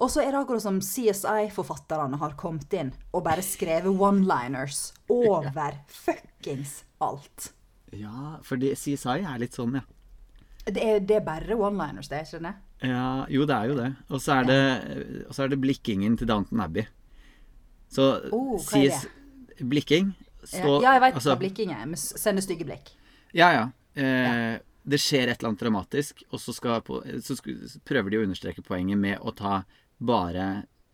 Og 0.00 0.08
så 0.08 0.22
er 0.22 0.32
det 0.32 0.40
akkurat 0.40 0.64
som 0.64 0.80
CSI-forfatterne 0.80 2.16
har 2.22 2.36
kommet 2.40 2.72
inn 2.72 2.94
og 3.12 3.24
bare 3.26 3.44
skrevet 3.44 3.92
one-liners 3.92 4.94
over 5.12 5.82
fuckings 5.92 6.84
alt. 7.04 7.50
Ja, 7.96 8.36
for 8.46 8.60
CSI 8.60 9.20
er 9.24 9.40
litt 9.42 9.56
sånn, 9.56 9.80
ja. 9.80 9.86
Det 10.70 10.82
er, 10.84 10.98
det 11.00 11.16
er 11.16 11.24
bare 11.24 11.56
one-liners, 11.56 12.10
det, 12.12 12.26
skjønner 12.28 12.52
ikke 12.52 12.66
det? 12.84 12.90
Ja, 12.90 13.26
jo, 13.28 13.44
det 13.48 13.56
er 13.56 13.70
jo 13.70 13.76
det. 13.76 13.88
Og 14.08 14.20
så 14.22 14.38
er 14.40 14.48
så 15.34 15.44
er 15.44 15.52
det 15.52 15.58
blikkingen 15.60 16.16
til 16.20 16.28
Downton 16.28 16.60
Abbey. 16.64 16.86
Så 17.90 18.06
Oh, 18.32 18.54
sies 18.62 19.06
blikking 19.58 20.12
Ja, 20.14 20.46
så, 20.46 20.76
ja, 20.80 20.94
jeg 20.94 21.02
veit 21.02 21.16
altså, 21.18 21.34
hva 21.34 21.40
blikking 21.42 21.72
er. 21.74 21.88
Sende 22.00 22.44
stygge 22.44 22.64
blikk. 22.68 22.92
Ja, 23.36 23.50
ja. 23.56 23.64
Eh, 23.98 24.60
Det 24.90 24.96
skjer 25.02 25.28
et 25.28 25.40
eller 25.40 25.50
annet 25.50 25.60
dramatisk, 25.60 26.22
og 26.32 26.40
så, 26.40 26.54
på, 26.86 27.02
så 27.20 27.36
prøver 27.84 28.10
de 28.10 28.20
å 28.20 28.22
understreke 28.24 28.64
poenget 28.64 28.98
med 28.98 29.18
å 29.20 29.34
ta 29.36 29.58
bare 30.00 30.46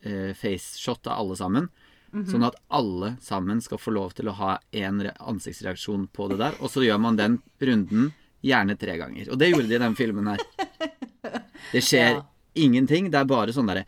eh, 0.03 0.33
faceshot 0.35 1.07
av 1.07 1.21
alle 1.21 1.37
sammen. 1.39 1.69
Mhm. 2.13 2.27
Sånn 2.31 2.45
at 2.47 2.55
alle 2.71 3.17
sammen 3.21 3.61
skal 3.61 3.79
få 3.79 3.93
lov 3.93 4.15
til 4.15 4.29
å 4.31 4.35
ha 4.39 4.59
en 4.73 5.01
ansiktsreaksjon 5.19 6.09
på 6.13 6.29
det 6.31 6.39
der. 6.39 6.55
Og 6.61 6.71
så 6.71 6.85
gjør 6.87 7.01
man 7.01 7.17
den 7.17 7.41
runden 7.61 8.13
gjerne 8.45 8.77
tre 8.79 8.97
ganger. 8.97 9.31
Og 9.33 9.39
det 9.39 9.51
gjorde 9.51 9.69
de 9.69 9.75
i 9.75 9.79
den 9.83 9.95
filmen 9.99 10.27
her. 10.27 10.39
Det 11.73 11.81
skjer 11.83 12.13
Ja. 12.15 12.23
ingenting. 12.55 13.11
Det 13.11 13.19
er 13.19 13.25
bare 13.27 13.53
sånn 13.53 13.67
derre 13.67 13.85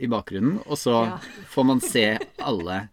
I 0.00 0.06
bakgrunnen. 0.08 0.62
Og 0.66 0.78
så 0.80 1.20
får 1.52 1.64
man 1.64 1.80
se 1.80 2.18
alle 2.38 2.88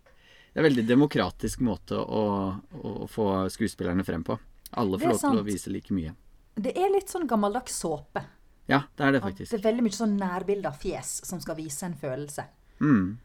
Det 0.54 0.60
er 0.60 0.66
en 0.66 0.76
veldig 0.76 0.88
demokratisk 0.88 1.62
måte 1.64 1.96
å, 1.96 2.60
å 2.84 3.08
få 3.08 3.48
skuespillerne 3.50 4.04
frem 4.04 4.22
på. 4.28 4.38
Alle 4.76 5.00
får 5.00 5.14
lov 5.14 5.20
til 5.22 5.40
å 5.40 5.46
vise 5.48 5.72
like 5.72 5.94
mye. 5.96 6.12
Det 6.60 6.74
er 6.76 6.92
litt 6.92 7.08
sånn 7.08 7.26
gammeldags 7.28 7.72
såpe. 7.80 8.26
Ja, 8.70 8.84
det 8.96 9.06
er 9.06 9.12
det 9.12 9.22
faktisk. 9.24 9.52
det 9.52 9.60
er 9.60 9.66
veldig 9.72 9.84
mye 9.88 9.98
sånn 9.98 10.18
nærbilde 10.20 10.70
av 10.70 10.78
fjes 10.80 11.22
som 11.28 11.42
skal 11.44 11.58
vise 11.58 11.86
en 11.86 11.96
følelse. 11.98 12.46
Mm. 12.82 13.18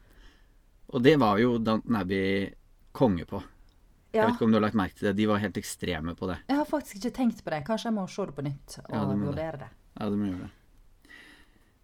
Og 0.87 1.03
det 1.03 1.15
var 1.19 1.37
jo 1.39 1.57
Downton 1.57 1.95
Abbey 1.99 2.49
konge 2.91 3.25
på. 3.29 3.43
Jeg 4.13 4.23
vet 4.25 4.35
ikke 4.37 4.45
om 4.47 4.51
du 4.53 4.57
har 4.57 4.63
lagt 4.65 4.77
merke 4.79 4.97
til 4.97 5.09
det. 5.09 5.17
De 5.19 5.25
var 5.29 5.41
helt 5.43 5.57
ekstreme 5.59 6.15
på 6.17 6.27
det. 6.31 6.37
jeg 6.47 6.57
har 6.57 6.65
faktisk 6.65 6.95
ikke 6.97 7.15
tenkt 7.15 7.43
på 7.43 7.51
det. 7.53 7.63
Kanskje 7.67 7.89
jeg 7.91 7.93
må 7.99 8.07
se 8.09 8.25
det 8.25 8.35
på 8.35 8.45
nytt 8.45 8.77
og 8.79 8.93
Ja, 8.95 9.03
du 9.05 9.11
det. 9.11 9.25
vurdere 9.27 9.57
det. 9.57 9.69
Ja, 9.99 10.09
du 10.09 10.15
må 10.17 10.29
gjøre 10.31 10.47
det. 10.47 10.53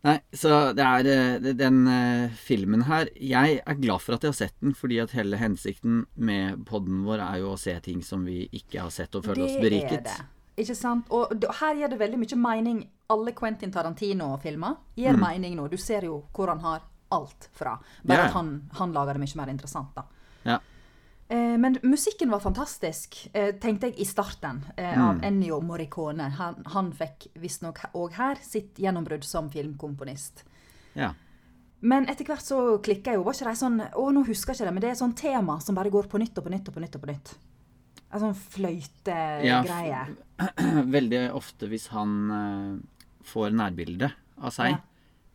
Nei, 0.04 0.18
så 0.36 0.74
det 0.76 0.84
er 0.84 1.08
eh, 1.08 1.54
den 1.56 1.88
eh, 1.88 2.32
filmen 2.36 2.82
her 2.90 3.08
Jeg 3.16 3.62
er 3.64 3.78
glad 3.80 4.02
for 4.04 4.18
at 4.18 4.26
jeg 4.26 4.34
har 4.34 4.36
sett 4.36 4.56
den, 4.60 4.74
fordi 4.76 4.98
at 5.00 5.14
hele 5.16 5.38
hensikten 5.40 6.02
med 6.16 6.66
podden 6.68 7.06
vår 7.06 7.24
er 7.24 7.38
jo 7.40 7.54
å 7.54 7.60
se 7.60 7.78
ting 7.86 8.02
som 8.04 8.26
vi 8.28 8.50
ikke 8.52 8.82
har 8.84 8.92
sett, 8.92 9.16
og 9.16 9.24
føle 9.24 9.46
oss 9.46 9.56
beriket. 9.62 10.04
Det 10.04 10.12
er 10.12 10.26
det. 10.26 10.26
Ikke 10.66 10.76
sant? 10.76 11.08
Og 11.10 11.32
her 11.62 11.80
gir 11.80 11.88
det 11.94 12.00
veldig 12.02 12.20
mye 12.20 12.40
mening. 12.42 12.82
Alle 13.14 13.32
Quentin 13.38 13.72
Tarantino-filmer 13.74 14.76
gir 14.98 15.18
mening 15.22 15.56
nå. 15.60 15.68
Du 15.72 15.78
ser 15.78 16.06
jo 16.10 16.24
hvor 16.34 16.52
han 16.54 16.62
har 16.66 16.84
alt 17.14 17.50
fra. 17.54 17.78
Bare 18.02 18.18
yeah. 18.18 18.30
at 18.32 18.38
han, 18.40 18.54
han 18.80 18.94
lager 18.96 19.18
det 19.18 19.22
mye 19.22 19.38
mer 19.38 19.52
interessant, 19.54 19.92
da. 19.96 20.06
Ja. 20.48 20.60
Eh, 21.30 21.58
men 21.62 21.78
musikken 21.86 22.32
var 22.34 22.42
fantastisk, 22.44 23.20
eh, 23.34 23.52
tenkte 23.62 23.92
jeg 23.92 24.00
i 24.02 24.06
starten, 24.10 24.64
eh, 24.78 24.96
av 24.98 25.20
Mm. 25.20 25.24
Ennio 25.30 25.60
Morricone. 25.62 26.30
Han, 26.40 26.64
han 26.74 26.92
fikk 26.92 27.28
visstnok 27.40 27.80
òg 27.94 28.18
her 28.18 28.42
sitt 28.42 28.82
gjennombrudd 28.82 29.24
som 29.24 29.50
filmkomponist. 29.54 30.44
ja. 30.96 31.14
Men 31.84 32.06
etter 32.08 32.24
hvert 32.24 32.40
så 32.40 32.58
klikka 32.80 33.12
jeg 33.12 33.18
jo. 33.20 33.24
Var 33.28 33.34
ikke 33.36 33.50
de 33.50 33.60
sånn 33.60 33.82
Å, 33.92 34.04
nå 34.16 34.22
husker 34.24 34.54
jeg 34.54 34.62
ikke 34.62 34.68
det, 34.70 34.74
men 34.74 34.84
det 34.86 34.92
er 34.94 35.00
sånn 35.02 35.16
tema 35.20 35.58
som 35.60 35.76
bare 35.76 35.92
går 35.92 36.06
på 36.08 36.22
nytt 36.22 36.38
og 36.40 36.46
på 36.46 36.54
nytt 36.54 36.70
og 36.70 36.76
på 36.78 36.80
nytt. 36.80 36.96
og 36.96 37.02
på 37.04 37.10
nytt. 37.12 37.34
En 38.14 38.22
sånn 38.22 38.38
Ja. 39.44 40.06
Veldig 40.96 41.20
ofte 41.36 41.68
hvis 41.68 41.90
han 41.92 42.14
eh, 42.32 42.78
får 43.24 43.54
nærbilde 43.56 44.12
av 44.42 44.52
seg, 44.56 44.72
Ja. 44.72 44.78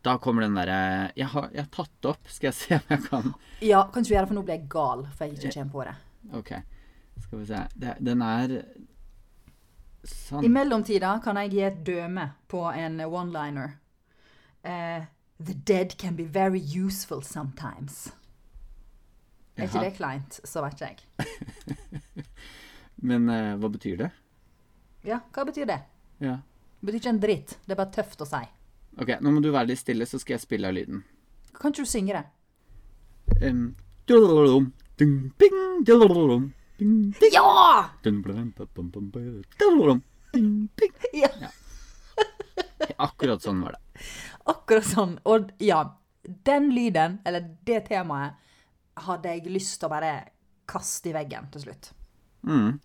da 0.05 0.16
kommer 0.18 0.42
den 0.42 0.55
derre 0.55 1.12
jeg, 1.16 1.27
har- 1.27 1.51
'Jeg 1.53 1.62
har 1.62 1.70
tatt 1.70 1.90
det 2.01 2.11
opp, 2.11 2.29
skal 2.29 2.46
jeg 2.48 2.55
se 2.55 2.74
om 2.74 2.81
jeg 2.88 3.01
kan' 3.11 3.35
Ja, 3.61 3.83
kan 3.92 4.03
ikke 4.03 4.14
gjøre 4.14 4.20
det, 4.20 4.29
for 4.29 4.35
nå 4.35 4.44
blir 4.44 4.55
jeg 4.59 4.68
gal, 4.68 5.07
for 5.16 5.24
jeg 5.24 5.35
ikke 5.38 5.55
kommer 5.55 5.72
på 5.72 5.85
det. 5.85 5.94
Ok, 6.38 6.62
skal 7.22 7.38
vi 7.38 7.46
se. 7.46 7.66
Det, 7.79 7.96
den 8.05 8.22
er 8.22 8.64
sånn 10.05 10.44
I 10.44 10.48
mellomtida 10.48 11.22
kan 11.22 11.37
jeg 11.37 11.51
gi 11.51 11.61
et 11.62 11.85
døme 11.85 12.33
på 12.48 12.62
en 12.74 13.01
one-liner. 13.01 13.72
Uh, 14.64 15.05
The 15.40 15.55
dead 15.55 15.96
can 15.98 16.16
be 16.16 16.24
very 16.24 16.59
useful 16.59 17.22
sometimes. 17.22 18.11
Er 19.57 19.68
ikke 19.68 19.81
det 19.85 19.94
kleint, 19.96 20.40
så 20.44 20.62
vet 20.62 20.81
jeg. 20.81 20.96
Men 23.03 23.29
uh, 23.31 23.57
hva 23.59 23.68
betyr 23.70 23.96
det? 23.98 24.11
Ja, 25.07 25.20
hva 25.33 25.44
betyr 25.46 25.66
det? 25.70 25.79
Ja. 26.20 26.38
Det 26.78 26.86
betyr 26.86 27.00
ikke 27.00 27.12
en 27.14 27.20
dritt. 27.22 27.58
Det 27.66 27.74
er 27.74 27.80
bare 27.80 27.94
tøft 27.94 28.22
å 28.22 28.28
si. 28.28 28.42
Ok, 28.98 29.14
nå 29.22 29.32
må 29.34 29.42
du 29.42 29.50
være 29.54 29.70
litt 29.72 29.82
stille, 29.82 30.06
så 30.06 30.18
skal 30.22 30.36
jeg 30.36 30.44
spille 30.44 30.70
av 30.70 30.76
lyden. 30.76 31.02
Kan 31.58 31.74
ikke 31.74 31.86
du 31.86 31.90
synge 31.90 32.18
det? 32.18 32.24
Um, 33.42 33.74
Ja! 37.34 37.90
ding. 40.32 40.94
ja! 41.12 41.50
Akkurat 42.98 43.42
sånn 43.42 43.60
var 43.62 43.76
det. 43.76 44.04
Akkurat 44.50 44.86
sånn. 44.86 45.16
Og 45.28 45.50
ja, 45.62 45.82
den 46.46 46.70
lyden, 46.74 47.18
eller 47.26 47.46
det 47.66 47.84
temaet, 47.90 48.38
hadde 48.98 49.34
jeg 49.34 49.50
lyst 49.54 49.78
til 49.78 49.86
å 49.86 49.92
bare 49.92 50.12
kaste 50.68 51.10
i 51.10 51.14
veggen 51.14 51.46
til 51.54 51.66
slutt. 51.66 51.92
Mm. 52.46 52.78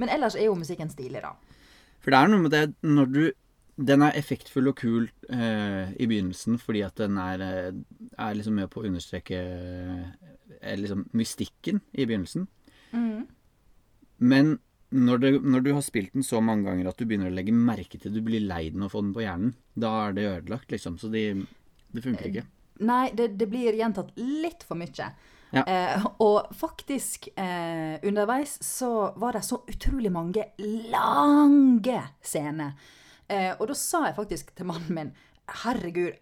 Men 0.00 0.12
ellers 0.12 0.36
er 0.36 0.48
jo 0.48 0.56
musikken 0.58 0.90
stilig, 0.92 1.22
da. 1.24 1.32
For 2.04 2.12
det 2.12 2.20
er 2.20 2.30
noe 2.30 2.44
med 2.44 2.52
det 2.52 2.66
når 2.84 3.10
du 3.14 3.22
Den 3.74 4.04
er 4.06 4.14
effektfull 4.14 4.68
og 4.70 4.76
kul 4.78 5.08
eh, 5.34 5.88
i 5.98 6.06
begynnelsen 6.06 6.60
fordi 6.62 6.84
at 6.86 7.00
den 7.00 7.16
er, 7.18 7.40
eh, 7.42 7.72
er 8.22 8.36
liksom 8.38 8.54
med 8.54 8.68
på 8.70 8.84
å 8.84 8.86
understreke 8.86 9.40
eh, 9.40 10.76
liksom 10.78 11.08
mystikken 11.10 11.80
i 11.90 12.06
begynnelsen. 12.06 12.44
Men 14.22 14.52
når, 14.94 15.18
det, 15.24 15.32
når 15.42 15.64
du 15.66 15.72
har 15.74 15.82
spilt 15.82 16.14
den 16.14 16.22
så 16.22 16.38
mange 16.38 16.68
ganger 16.68 16.92
at 16.92 17.02
du 17.02 17.02
begynner 17.02 17.32
å 17.32 17.34
legge 17.34 17.50
merke 17.50 17.98
til 17.98 18.14
Du 18.14 18.20
blir 18.22 18.46
lei 18.46 18.68
den 18.70 18.86
og 18.86 18.92
få 18.94 19.02
den 19.02 19.10
på 19.16 19.24
hjernen, 19.24 19.56
da 19.74 19.90
er 20.04 20.14
det 20.14 20.28
ødelagt, 20.28 20.70
liksom. 20.70 21.00
Så 21.02 21.10
de, 21.10 21.24
det 21.90 22.04
funker 22.04 22.30
ikke. 22.30 22.46
Nei, 22.86 23.08
det, 23.18 23.32
det 23.40 23.50
blir 23.50 23.74
gjentatt 23.74 24.14
litt 24.18 24.62
for 24.66 24.78
mye. 24.78 25.10
Ja. 25.54 25.64
Eh, 25.66 26.06
og 26.24 26.50
faktisk, 26.56 27.28
eh, 27.36 28.00
underveis 28.02 28.56
så 28.64 29.12
var 29.16 29.36
det 29.38 29.44
så 29.46 29.60
utrolig 29.68 30.12
mange 30.12 30.48
lange 30.90 32.00
scener. 32.22 32.74
Eh, 33.28 33.52
og 33.58 33.68
da 33.70 33.76
sa 33.78 34.06
jeg 34.08 34.18
faktisk 34.18 34.54
til 34.56 34.68
mannen 34.68 34.94
min 34.94 35.14
Herregud, 35.44 36.14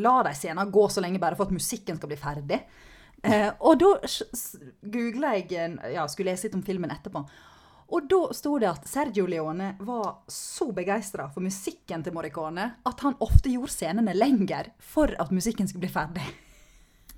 la 0.00 0.22
de 0.24 0.30
scenene 0.32 0.70
gå 0.72 0.86
så 0.88 1.02
lenge 1.04 1.20
bare 1.20 1.36
for 1.36 1.44
at 1.50 1.52
musikken 1.52 1.98
skal 1.98 2.08
bli 2.08 2.16
ferdig. 2.16 2.62
Eh, 3.22 3.50
og 3.60 3.76
da 3.76 3.90
googla 4.80 5.34
jeg 5.36 5.50
Ja, 5.92 6.06
skulle 6.08 6.32
lese 6.32 6.48
litt 6.48 6.56
om 6.56 6.64
filmen 6.64 6.90
etterpå. 6.90 7.20
Og 7.90 8.06
da 8.08 8.20
sto 8.32 8.54
det 8.62 8.68
at 8.70 8.86
Sergio 8.88 9.26
Leone 9.26 9.74
var 9.82 10.22
så 10.30 10.70
begeistra 10.72 11.26
for 11.34 11.42
musikken 11.42 12.04
til 12.06 12.14
Morricone 12.14 12.66
at 12.86 13.02
han 13.04 13.18
ofte 13.20 13.50
gjorde 13.50 13.74
scenene 13.74 14.14
lenger 14.14 14.70
for 14.78 15.10
at 15.18 15.32
musikken 15.34 15.68
skulle 15.68 15.88
bli 15.88 15.92
ferdig. 15.92 16.28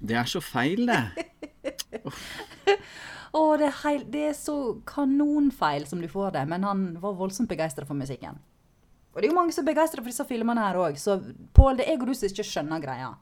Det 0.03 0.17
er 0.19 0.27
så 0.27 0.41
feil, 0.43 0.87
det. 0.89 1.29
Å, 3.33 3.43
det 3.57 3.69
er, 3.71 3.77
heil, 3.83 4.03
det 4.13 4.23
er 4.29 4.35
så 4.37 4.57
kanonfeil 4.89 5.87
som 5.89 6.03
du 6.03 6.09
får 6.11 6.35
det, 6.35 6.43
men 6.51 6.67
han 6.69 6.83
var 7.01 7.15
voldsomt 7.17 7.49
begeistra 7.49 7.87
for 7.89 7.97
musikken. 7.97 8.37
Og 9.13 9.21
det 9.21 9.29
er 9.29 9.33
jo 9.33 9.37
mange 9.37 9.55
som 9.57 9.65
er 9.65 9.73
begeistra 9.73 10.03
for 10.03 10.13
disse 10.13 10.27
filmene 10.29 10.65
her 10.67 10.81
òg, 10.81 10.99
så 11.01 11.19
Pål, 11.57 11.79
det 11.81 11.87
er 11.87 11.95
jeg 11.95 12.03
og 12.03 12.11
du 12.11 12.17
som 12.17 12.29
ikke 12.29 12.49
skjønner 12.49 12.83
greia. 12.85 13.15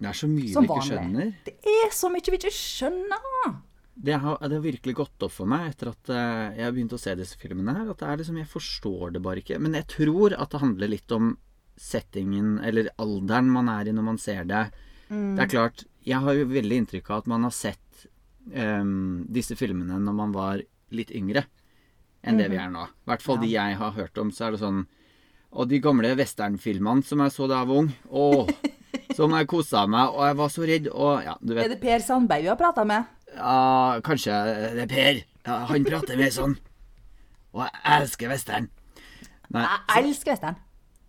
Det 0.00 0.08
er 0.08 0.16
så 0.16 0.28
mye 0.30 0.52
Som 0.54 0.64
vi 0.64 0.70
ikke 0.70 0.86
skjønner. 0.86 1.32
Det 1.44 1.74
er 1.74 1.90
så 1.92 2.10
mye 2.12 2.32
vi 2.32 2.38
ikke 2.40 2.54
skjønner! 2.54 3.50
Det 4.00 4.16
har, 4.16 4.38
det 4.40 4.56
har 4.56 4.62
virkelig 4.64 4.94
gått 4.96 5.26
opp 5.26 5.34
for 5.34 5.50
meg 5.50 5.66
etter 5.74 5.90
at 5.90 6.10
eh, 6.14 6.56
jeg 6.56 6.64
har 6.64 6.72
begynt 6.72 6.94
å 6.96 7.00
se 7.02 7.12
disse 7.18 7.36
filmene 7.36 7.74
her. 7.76 7.90
At 7.92 8.00
det 8.00 8.06
er 8.08 8.22
liksom, 8.22 8.38
Jeg 8.40 8.48
forstår 8.48 9.12
det 9.16 9.20
bare 9.26 9.42
ikke. 9.42 9.58
Men 9.60 9.76
jeg 9.76 9.90
tror 9.92 10.36
at 10.38 10.54
det 10.54 10.62
handler 10.62 10.92
litt 10.94 11.12
om 11.12 11.34
settingen, 11.80 12.54
eller 12.64 12.88
alderen 13.00 13.50
man 13.52 13.68
er 13.72 13.90
i 13.90 13.94
når 13.96 14.06
man 14.06 14.20
ser 14.20 14.46
det. 14.48 14.62
Det 15.10 15.42
er 15.44 15.50
klart, 15.50 15.84
jeg 16.10 16.20
har 16.24 16.36
jo 16.38 16.46
veldig 16.50 16.78
inntrykk 16.82 17.10
av 17.12 17.22
at 17.22 17.30
man 17.30 17.46
har 17.46 17.54
sett 17.54 18.06
um, 18.54 19.24
disse 19.30 19.56
filmene 19.58 19.98
når 20.02 20.16
man 20.16 20.32
var 20.34 20.62
litt 20.90 21.12
yngre 21.14 21.44
enn 22.26 22.36
det 22.40 22.50
vi 22.52 22.58
er 22.60 22.68
nå. 22.72 22.82
I 22.84 23.08
hvert 23.12 23.22
fall 23.24 23.38
de 23.40 23.48
jeg 23.54 23.76
har 23.80 23.94
hørt 23.96 24.18
om, 24.20 24.32
så 24.34 24.48
er 24.48 24.56
det 24.56 24.60
sånn 24.60 24.82
Og 25.56 25.66
de 25.70 25.78
gamle 25.82 26.10
westernfilmene 26.18 27.02
som 27.06 27.22
jeg 27.24 27.32
så 27.34 27.46
da 27.50 27.62
jeg 27.62 27.68
var 27.70 27.78
ung. 27.82 27.88
Å, 28.10 28.24
som 29.18 29.32
jeg 29.34 29.48
kosa 29.50 29.86
meg, 29.90 30.12
og 30.14 30.26
jeg 30.28 30.36
var 30.38 30.52
så 30.54 30.66
redd, 30.68 30.88
og 30.92 31.24
ja, 31.24 31.36
du 31.40 31.54
vet 31.56 31.64
Er 31.64 31.72
det 31.72 31.80
Per 31.82 32.04
Sandberg 32.04 32.44
du 32.46 32.50
har 32.52 32.58
prata 32.60 32.84
med? 32.86 33.08
ja, 33.30 34.00
kanskje 34.02 34.36
det 34.74 34.84
er 34.84 34.90
Per. 34.90 35.18
Ja, 35.46 35.56
han 35.70 35.84
prater 35.86 36.18
mer 36.18 36.32
sånn. 36.34 36.56
Og 37.54 37.62
jeg 37.62 37.82
elsker 37.96 38.30
western. 38.30 38.66
Nei, 39.54 39.62
Jeg 39.64 40.02
elsker 40.04 40.32
western. 40.34 40.58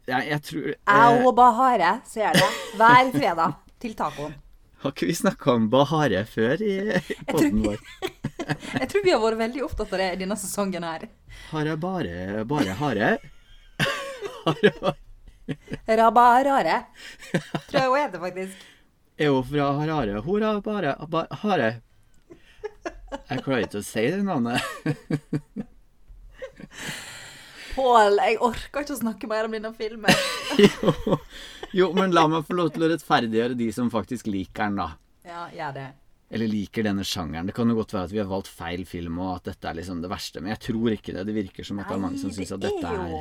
jeg, 0.09 0.27
jeg 0.29 0.41
tror 0.47 0.67
Jeg 0.69 0.77
eh, 1.17 1.25
og 1.25 1.35
Bahare 1.37 1.91
ser 2.09 2.33
det 2.37 2.47
hver 2.77 3.09
fredag 3.13 3.57
til 3.81 3.93
tacoen. 3.97 4.33
Har 4.81 4.93
ikke 4.95 5.05
vi 5.11 5.13
snakka 5.13 5.53
om 5.53 5.67
Bahare 5.69 6.23
før 6.25 6.61
i 6.65 6.75
poden 7.29 7.61
vår? 7.61 7.81
Jeg 8.81 8.87
tror 8.89 9.03
vi 9.05 9.11
har 9.13 9.21
vært 9.21 9.41
veldig 9.43 9.61
opptatt 9.67 9.93
av 9.93 10.01
det 10.01 10.07
i 10.15 10.19
denne 10.23 10.37
sesongen 10.41 10.83
her. 10.85 11.05
Har 11.51 11.67
jeg 11.69 11.77
bare 11.83 12.41
bare 12.49 12.73
hare? 12.79 13.11
Rabarare. 16.01 16.79
Tror 17.69 17.77
jeg 17.77 17.91
hun 17.91 17.99
heter, 17.99 18.19
faktisk. 18.23 18.65
Er 19.21 19.29
hun 19.29 19.45
fra 19.45 19.69
Harare? 19.77 20.23
Hora 20.25 20.55
bare 20.65 20.95
bare 21.11 21.39
hare. 21.43 21.69
Jeg 23.29 23.43
klarer 23.45 23.67
ikke 23.67 23.81
å 23.81 23.85
si 23.85 24.07
det 24.09 24.23
navnet. 24.25 24.61
Pål, 27.75 28.17
jeg 28.17 28.39
orker 28.43 28.83
ikke 28.83 28.95
å 28.95 28.99
snakke 28.99 29.29
mer 29.31 29.47
om 29.47 29.53
denne 29.55 29.71
filmen. 29.77 30.23
jo, 30.65 31.17
jo, 31.77 31.91
men 31.97 32.13
la 32.15 32.25
meg 32.31 32.45
få 32.47 32.57
lov 32.57 32.71
til 32.75 32.85
å 32.85 32.91
rettferdiggjøre 32.91 33.57
de 33.59 33.69
som 33.75 33.91
faktisk 33.93 34.29
liker 34.31 34.69
den, 34.69 34.79
da. 34.81 34.87
Ja, 35.27 35.45
gjør 35.55 35.75
det. 35.77 35.87
Eller 36.31 36.47
liker 36.47 36.85
denne 36.87 37.03
sjangeren. 37.07 37.49
Det 37.49 37.55
kan 37.55 37.69
jo 37.69 37.75
godt 37.75 37.93
være 37.95 38.07
at 38.07 38.13
vi 38.13 38.21
har 38.21 38.29
valgt 38.29 38.51
feil 38.51 38.85
film, 38.87 39.19
og 39.19 39.33
at 39.37 39.51
dette 39.51 39.67
er 39.67 39.79
liksom 39.81 40.03
det 40.03 40.11
verste, 40.11 40.43
men 40.43 40.53
jeg 40.53 40.63
tror 40.67 40.95
ikke 40.95 41.15
det. 41.17 41.25
Det 41.27 41.35
virker 41.35 41.67
som 41.67 41.81
at 41.83 41.91
det 41.91 41.97
er 41.97 42.03
mange 42.05 42.21
som 42.21 42.31
syns 42.35 42.53
at 42.55 42.63
dette 42.63 42.93
er 42.95 43.15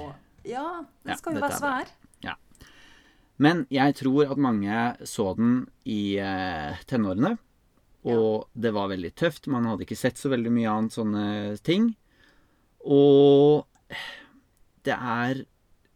Ja, 0.49 0.67
det 1.07 1.19
skal 1.19 1.37
jo 1.37 1.43
ja, 1.43 1.47
være 1.49 1.59
svær. 1.59 1.91
Ja. 2.25 2.37
Men 3.41 3.65
jeg 3.73 3.97
tror 3.99 4.31
at 4.31 4.41
mange 4.41 4.83
så 5.09 5.31
den 5.39 5.55
i 5.89 6.03
eh, 6.23 6.83
tenårene, 6.91 7.35
og 8.11 8.49
det 8.57 8.73
var 8.73 8.89
veldig 8.93 9.11
tøft. 9.19 9.51
Man 9.53 9.67
hadde 9.69 9.85
ikke 9.85 9.99
sett 9.99 10.21
så 10.21 10.31
veldig 10.33 10.53
mye 10.55 10.73
annet 10.73 10.95
sånne 10.97 11.25
ting. 11.67 11.91
Og 12.89 13.67
det 14.87 14.97
er 14.97 15.43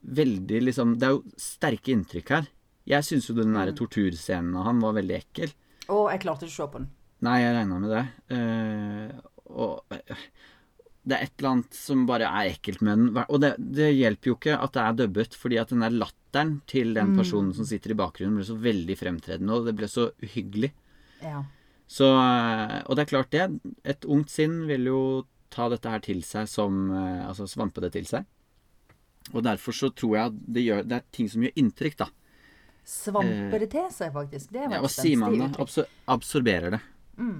veldig 0.04 0.60
liksom 0.68 0.98
Det 1.00 1.08
er 1.08 1.14
jo 1.16 1.40
sterke 1.40 1.92
inntrykk 1.94 2.32
her. 2.36 2.48
Jeg 2.88 3.06
syns 3.06 3.28
jo 3.30 3.36
den 3.38 3.54
der 3.56 3.72
torturscenen 3.76 4.56
av 4.60 4.68
han 4.68 4.82
var 4.84 4.96
veldig 4.98 5.16
ekkel. 5.16 5.54
Å, 5.88 6.00
jeg 6.12 6.24
klarte 6.24 6.46
ikke 6.46 6.52
å 6.52 6.56
se 6.58 6.66
på 6.72 6.80
den. 6.82 6.90
Nei, 7.24 7.38
jeg 7.40 7.54
regna 7.56 7.78
med 7.80 7.92
det. 7.94 8.02
Uh, 8.34 9.30
og 9.54 9.94
eh, 9.94 10.26
det 11.04 11.16
er 11.16 11.26
et 11.26 11.34
eller 11.38 11.50
annet 11.50 11.76
som 11.76 12.04
bare 12.08 12.28
er 12.28 12.50
ekkelt 12.52 12.84
med 12.84 13.00
den. 13.00 13.24
Og 13.24 13.40
det, 13.40 13.54
det 13.58 13.90
hjelper 13.92 14.30
jo 14.30 14.36
ikke 14.38 14.58
at 14.58 14.76
det 14.76 14.84
er 14.84 14.98
dubbet, 15.00 15.36
fordi 15.40 15.60
at 15.60 15.72
den 15.72 15.84
der 15.84 15.96
latteren 15.96 16.54
til 16.68 16.94
den 16.96 17.12
personen 17.16 17.52
som 17.56 17.68
sitter 17.68 17.92
i 17.92 17.98
bakgrunnen, 17.98 18.38
ble 18.40 18.46
så 18.48 18.56
veldig 18.60 18.96
fremtredende, 19.00 19.56
og 19.56 19.68
det 19.68 19.76
ble 19.78 19.88
så 19.88 20.08
uhyggelig. 20.24 20.72
Ja. 21.24 21.44
Så, 21.88 22.08
eh, 22.08 22.78
og 22.84 22.96
det 22.96 23.04
er 23.04 23.12
klart 23.12 23.32
det. 23.32 23.48
Et 23.94 24.08
ungt 24.08 24.32
sinn 24.32 24.64
vil 24.68 24.88
jo 24.88 25.00
ta 25.54 25.68
dette 25.70 25.92
her 25.92 26.00
til 26.02 26.24
seg 26.26 26.48
som 26.50 26.88
Altså 26.90 27.46
svampe 27.46 27.84
det 27.84 27.92
til 27.94 28.08
seg. 28.10 28.24
Og 29.32 29.42
derfor 29.46 29.72
så 29.72 29.88
tror 29.96 30.16
jeg 30.18 30.32
det, 30.54 30.64
gjør, 30.66 30.82
det 30.84 30.96
er 30.98 31.04
ting 31.16 31.28
som 31.32 31.42
gjør 31.46 31.54
inntrykk, 31.62 31.96
da. 32.02 32.08
Svamper 32.84 33.62
det 33.64 33.70
til 33.72 33.86
seg, 33.90 34.12
faktisk. 34.12 34.50
Det 34.52 34.66
var 34.66 34.76
Ja, 34.76 34.82
og 34.84 34.90
sier 34.92 35.16
man 35.16 35.38
da? 35.40 35.46
Absor 35.62 35.86
absorberer 36.12 36.74
det. 36.76 36.80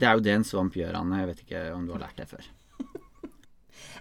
Det 0.01 0.07
er 0.09 0.14
jo 0.16 0.23
det 0.25 0.33
en 0.33 0.44
svamp 0.49 0.77
gjør, 0.79 0.94
Anne. 1.01 1.18
Jeg 1.20 1.29
vet 1.33 1.42
ikke 1.44 1.62
om 1.75 1.85
du 1.87 1.92
har 1.97 2.05
lært 2.07 2.16
det 2.23 2.29
før. 2.31 2.44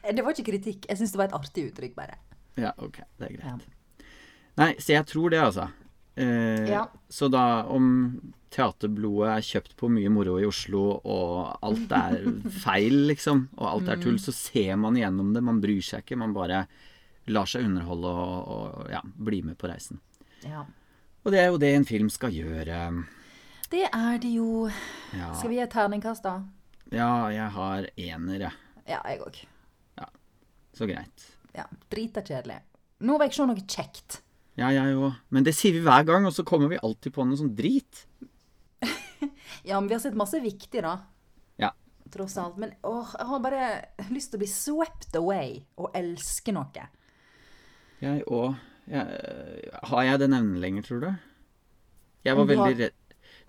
Eh, 0.04 0.12
Det 0.16 0.24
var 0.24 0.36
ikke 0.36 0.52
kritikk. 0.52 0.86
Jeg 0.90 0.98
syns 1.00 1.12
det 1.14 1.18
var 1.20 1.30
et 1.30 1.36
artig 1.38 1.64
uttrykk, 1.70 1.94
bare. 1.96 2.18
Ja, 2.60 2.74
ok. 2.78 2.98
Det 3.20 3.28
er 3.30 3.36
greit. 3.38 3.64
Ja. 3.64 4.08
Nei, 4.60 4.70
så 4.78 4.94
jeg 4.98 5.06
tror 5.10 5.30
det, 5.34 5.40
altså. 5.42 5.68
Eh, 6.20 6.68
Ja. 6.70 6.86
Så 7.10 7.30
da 7.32 7.64
om 7.72 7.88
teaterblodet 8.54 9.30
er 9.34 9.46
kjøpt 9.48 9.76
på 9.80 9.90
mye 9.90 10.12
moro 10.14 10.36
i 10.40 10.46
Oslo, 10.46 11.00
og 11.04 11.58
alt 11.66 11.92
er 11.96 12.20
feil, 12.66 13.00
liksom, 13.10 13.48
og 13.58 13.66
alt 13.72 13.90
er 13.96 14.02
tull, 14.04 14.20
så 14.22 14.32
ser 14.36 14.76
man 14.78 14.96
igjennom 15.00 15.32
det. 15.34 15.42
Man 15.44 15.62
bryr 15.64 15.82
seg 15.82 16.04
ikke. 16.06 16.20
Man 16.20 16.36
bare 16.36 16.66
lar 17.32 17.48
seg 17.50 17.66
underholde 17.68 18.10
og, 18.10 18.48
og 18.56 18.92
ja, 18.92 19.02
bli 19.04 19.42
med 19.46 19.58
på 19.60 19.70
reisen. 19.72 20.02
Ja. 20.44 20.66
Og 21.24 21.32
det 21.32 21.40
er 21.40 21.52
jo 21.54 21.60
det 21.62 21.72
en 21.78 21.88
film 21.88 22.10
skal 22.12 22.36
gjøre. 22.36 22.80
Det 23.72 23.86
er 23.88 24.18
det 24.22 24.34
jo. 24.36 24.68
Ja, 25.16 25.32
Skal 25.38 25.54
vi 25.54 25.58
gi 25.58 25.64
et 25.64 25.72
terningkast, 25.74 26.26
da? 26.26 26.42
ja 26.94 27.30
jeg 27.34 27.50
har 27.56 27.88
ener, 27.96 28.48
jeg. 28.50 28.54
Ja, 28.90 29.00
jeg 29.08 29.24
òg. 29.24 29.40
Så 30.74 30.88
greit. 30.90 31.26
Ja, 31.54 31.68
Drita 31.92 32.24
kjedelig. 32.26 32.58
Nå 33.06 33.18
vil 33.20 33.30
jeg 33.30 33.36
se 33.38 33.46
noe 33.46 33.62
kjekt. 33.70 34.16
Ja, 34.58 34.72
jeg 34.74 34.96
òg. 34.98 35.20
Men 35.34 35.46
det 35.46 35.54
sier 35.58 35.76
vi 35.76 35.84
hver 35.86 36.06
gang, 36.08 36.26
og 36.26 36.34
så 36.34 36.46
kommer 36.46 36.72
vi 36.72 36.80
alltid 36.82 37.14
på 37.14 37.26
noe 37.28 37.40
sånn 37.40 37.54
drit. 37.58 38.08
Ja, 39.64 39.78
men 39.80 39.88
vi 39.88 39.96
har 39.96 40.02
sett 40.04 40.18
masse 40.20 40.42
viktig, 40.44 40.82
da. 40.84 40.98
Ja. 41.62 41.70
Tross 42.12 42.34
alt. 42.42 42.58
Men 42.60 42.74
åh, 42.84 43.14
jeg 43.16 43.28
har 43.30 43.40
bare 43.46 43.68
lyst 44.12 44.34
til 44.34 44.40
å 44.40 44.42
bli 44.42 44.50
swept 44.52 45.16
away 45.16 45.62
og 45.80 45.94
elske 45.96 46.52
noe. 46.52 46.84
Jeg 48.02 48.24
òg. 48.28 48.56
Har 49.90 50.04
jeg 50.04 50.20
den 50.20 50.34
evnen 50.34 50.60
lenger, 50.62 50.84
tror 50.88 51.00
du? 51.06 51.12
Jeg 52.26 52.36
var 52.38 52.46
du 52.48 52.56
har- 52.56 52.68
veldig 52.68 52.80
redd 52.86 53.00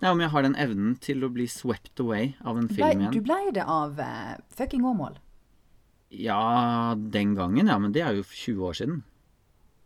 Nei, 0.01 0.09
om 0.11 0.19
jeg 0.19 0.29
har 0.29 0.41
den 0.43 0.55
evnen 0.59 0.95
til 0.99 1.21
å 1.23 1.29
bli 1.31 1.45
swept 1.47 1.99
away 2.03 2.33
av 2.43 2.57
en 2.57 2.67
Ble, 2.67 2.75
film 2.75 3.01
igjen. 3.01 3.11
du 3.13 3.21
blei 3.21 3.51
det 3.55 3.63
av 3.63 3.97
uh, 3.97 4.35
fucking 4.51 4.83
Åmål. 4.83 5.15
Ja, 6.11 6.93
den 6.95 7.33
gangen, 7.35 7.67
ja. 7.67 7.77
Men 7.79 7.93
det 7.95 8.01
er 8.03 8.13
jo 8.17 8.23
20 8.23 8.59
år 8.67 8.75
siden. 8.75 9.03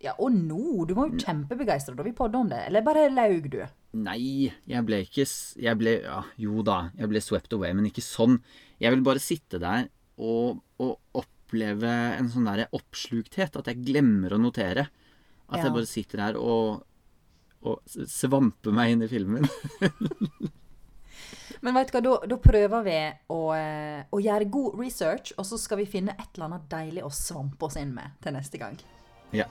Ja, 0.01 0.13
og 0.17 0.31
nå? 0.33 0.85
Du 0.87 0.95
var 0.95 1.09
jo 1.11 1.19
kjempebegeistra 1.21 1.95
da 1.95 2.03
vi 2.03 2.13
podda 2.17 2.39
om 2.41 2.49
det. 2.49 2.63
Eller 2.67 2.81
bare 2.81 3.07
laug 3.13 3.49
du? 3.53 3.59
Nei, 3.99 4.51
jeg 4.69 4.85
ble 4.85 4.99
ikke 5.05 5.25
Jeg 5.61 5.77
ble 5.77 6.01
Ja, 6.03 6.23
jo 6.37 6.61
da. 6.63 6.89
Jeg 6.97 7.09
ble 7.09 7.21
swept 7.21 7.53
away, 7.53 7.73
men 7.73 7.85
ikke 7.89 8.01
sånn. 8.05 8.39
Jeg 8.79 8.95
vil 8.95 9.03
bare 9.05 9.19
sitte 9.21 9.59
der 9.61 9.89
og, 10.17 10.61
og 10.79 10.97
oppleve 11.49 11.89
en 12.19 12.29
sånn 12.29 12.45
der 12.45 12.67
oppslukthet. 12.71 13.57
At 13.57 13.67
jeg 13.71 13.81
glemmer 13.85 14.33
å 14.35 14.39
notere. 14.41 14.87
At 15.49 15.57
Ja. 15.57 15.63
jeg 15.65 15.73
bare 15.73 15.85
sitter 15.89 16.21
her 16.21 16.37
og, 16.37 16.83
og 17.65 17.81
svamper 17.89 18.71
meg 18.71 18.91
inn 18.93 19.01
i 19.03 19.07
filmen. 19.09 19.47
Men 21.61 21.73
vet 21.75 21.89
du 21.91 21.97
hva, 21.97 22.01
da, 22.05 22.13
da 22.31 22.37
prøver 22.39 22.83
vi 22.85 22.99
å, 23.35 23.39
eh, 23.57 24.03
å 24.15 24.19
gjøre 24.23 24.47
god 24.49 24.77
research, 24.79 25.33
og 25.37 25.43
så 25.45 25.57
skal 25.59 25.81
vi 25.81 25.85
finne 25.91 26.13
et 26.15 26.29
eller 26.37 26.45
annet 26.45 26.69
deilig 26.71 27.03
å 27.03 27.09
svampe 27.11 27.65
oss 27.67 27.75
inn 27.81 27.91
med 27.93 28.13
til 28.23 28.31
neste 28.37 28.57
gang. 28.61 28.77
ja. 29.35 29.45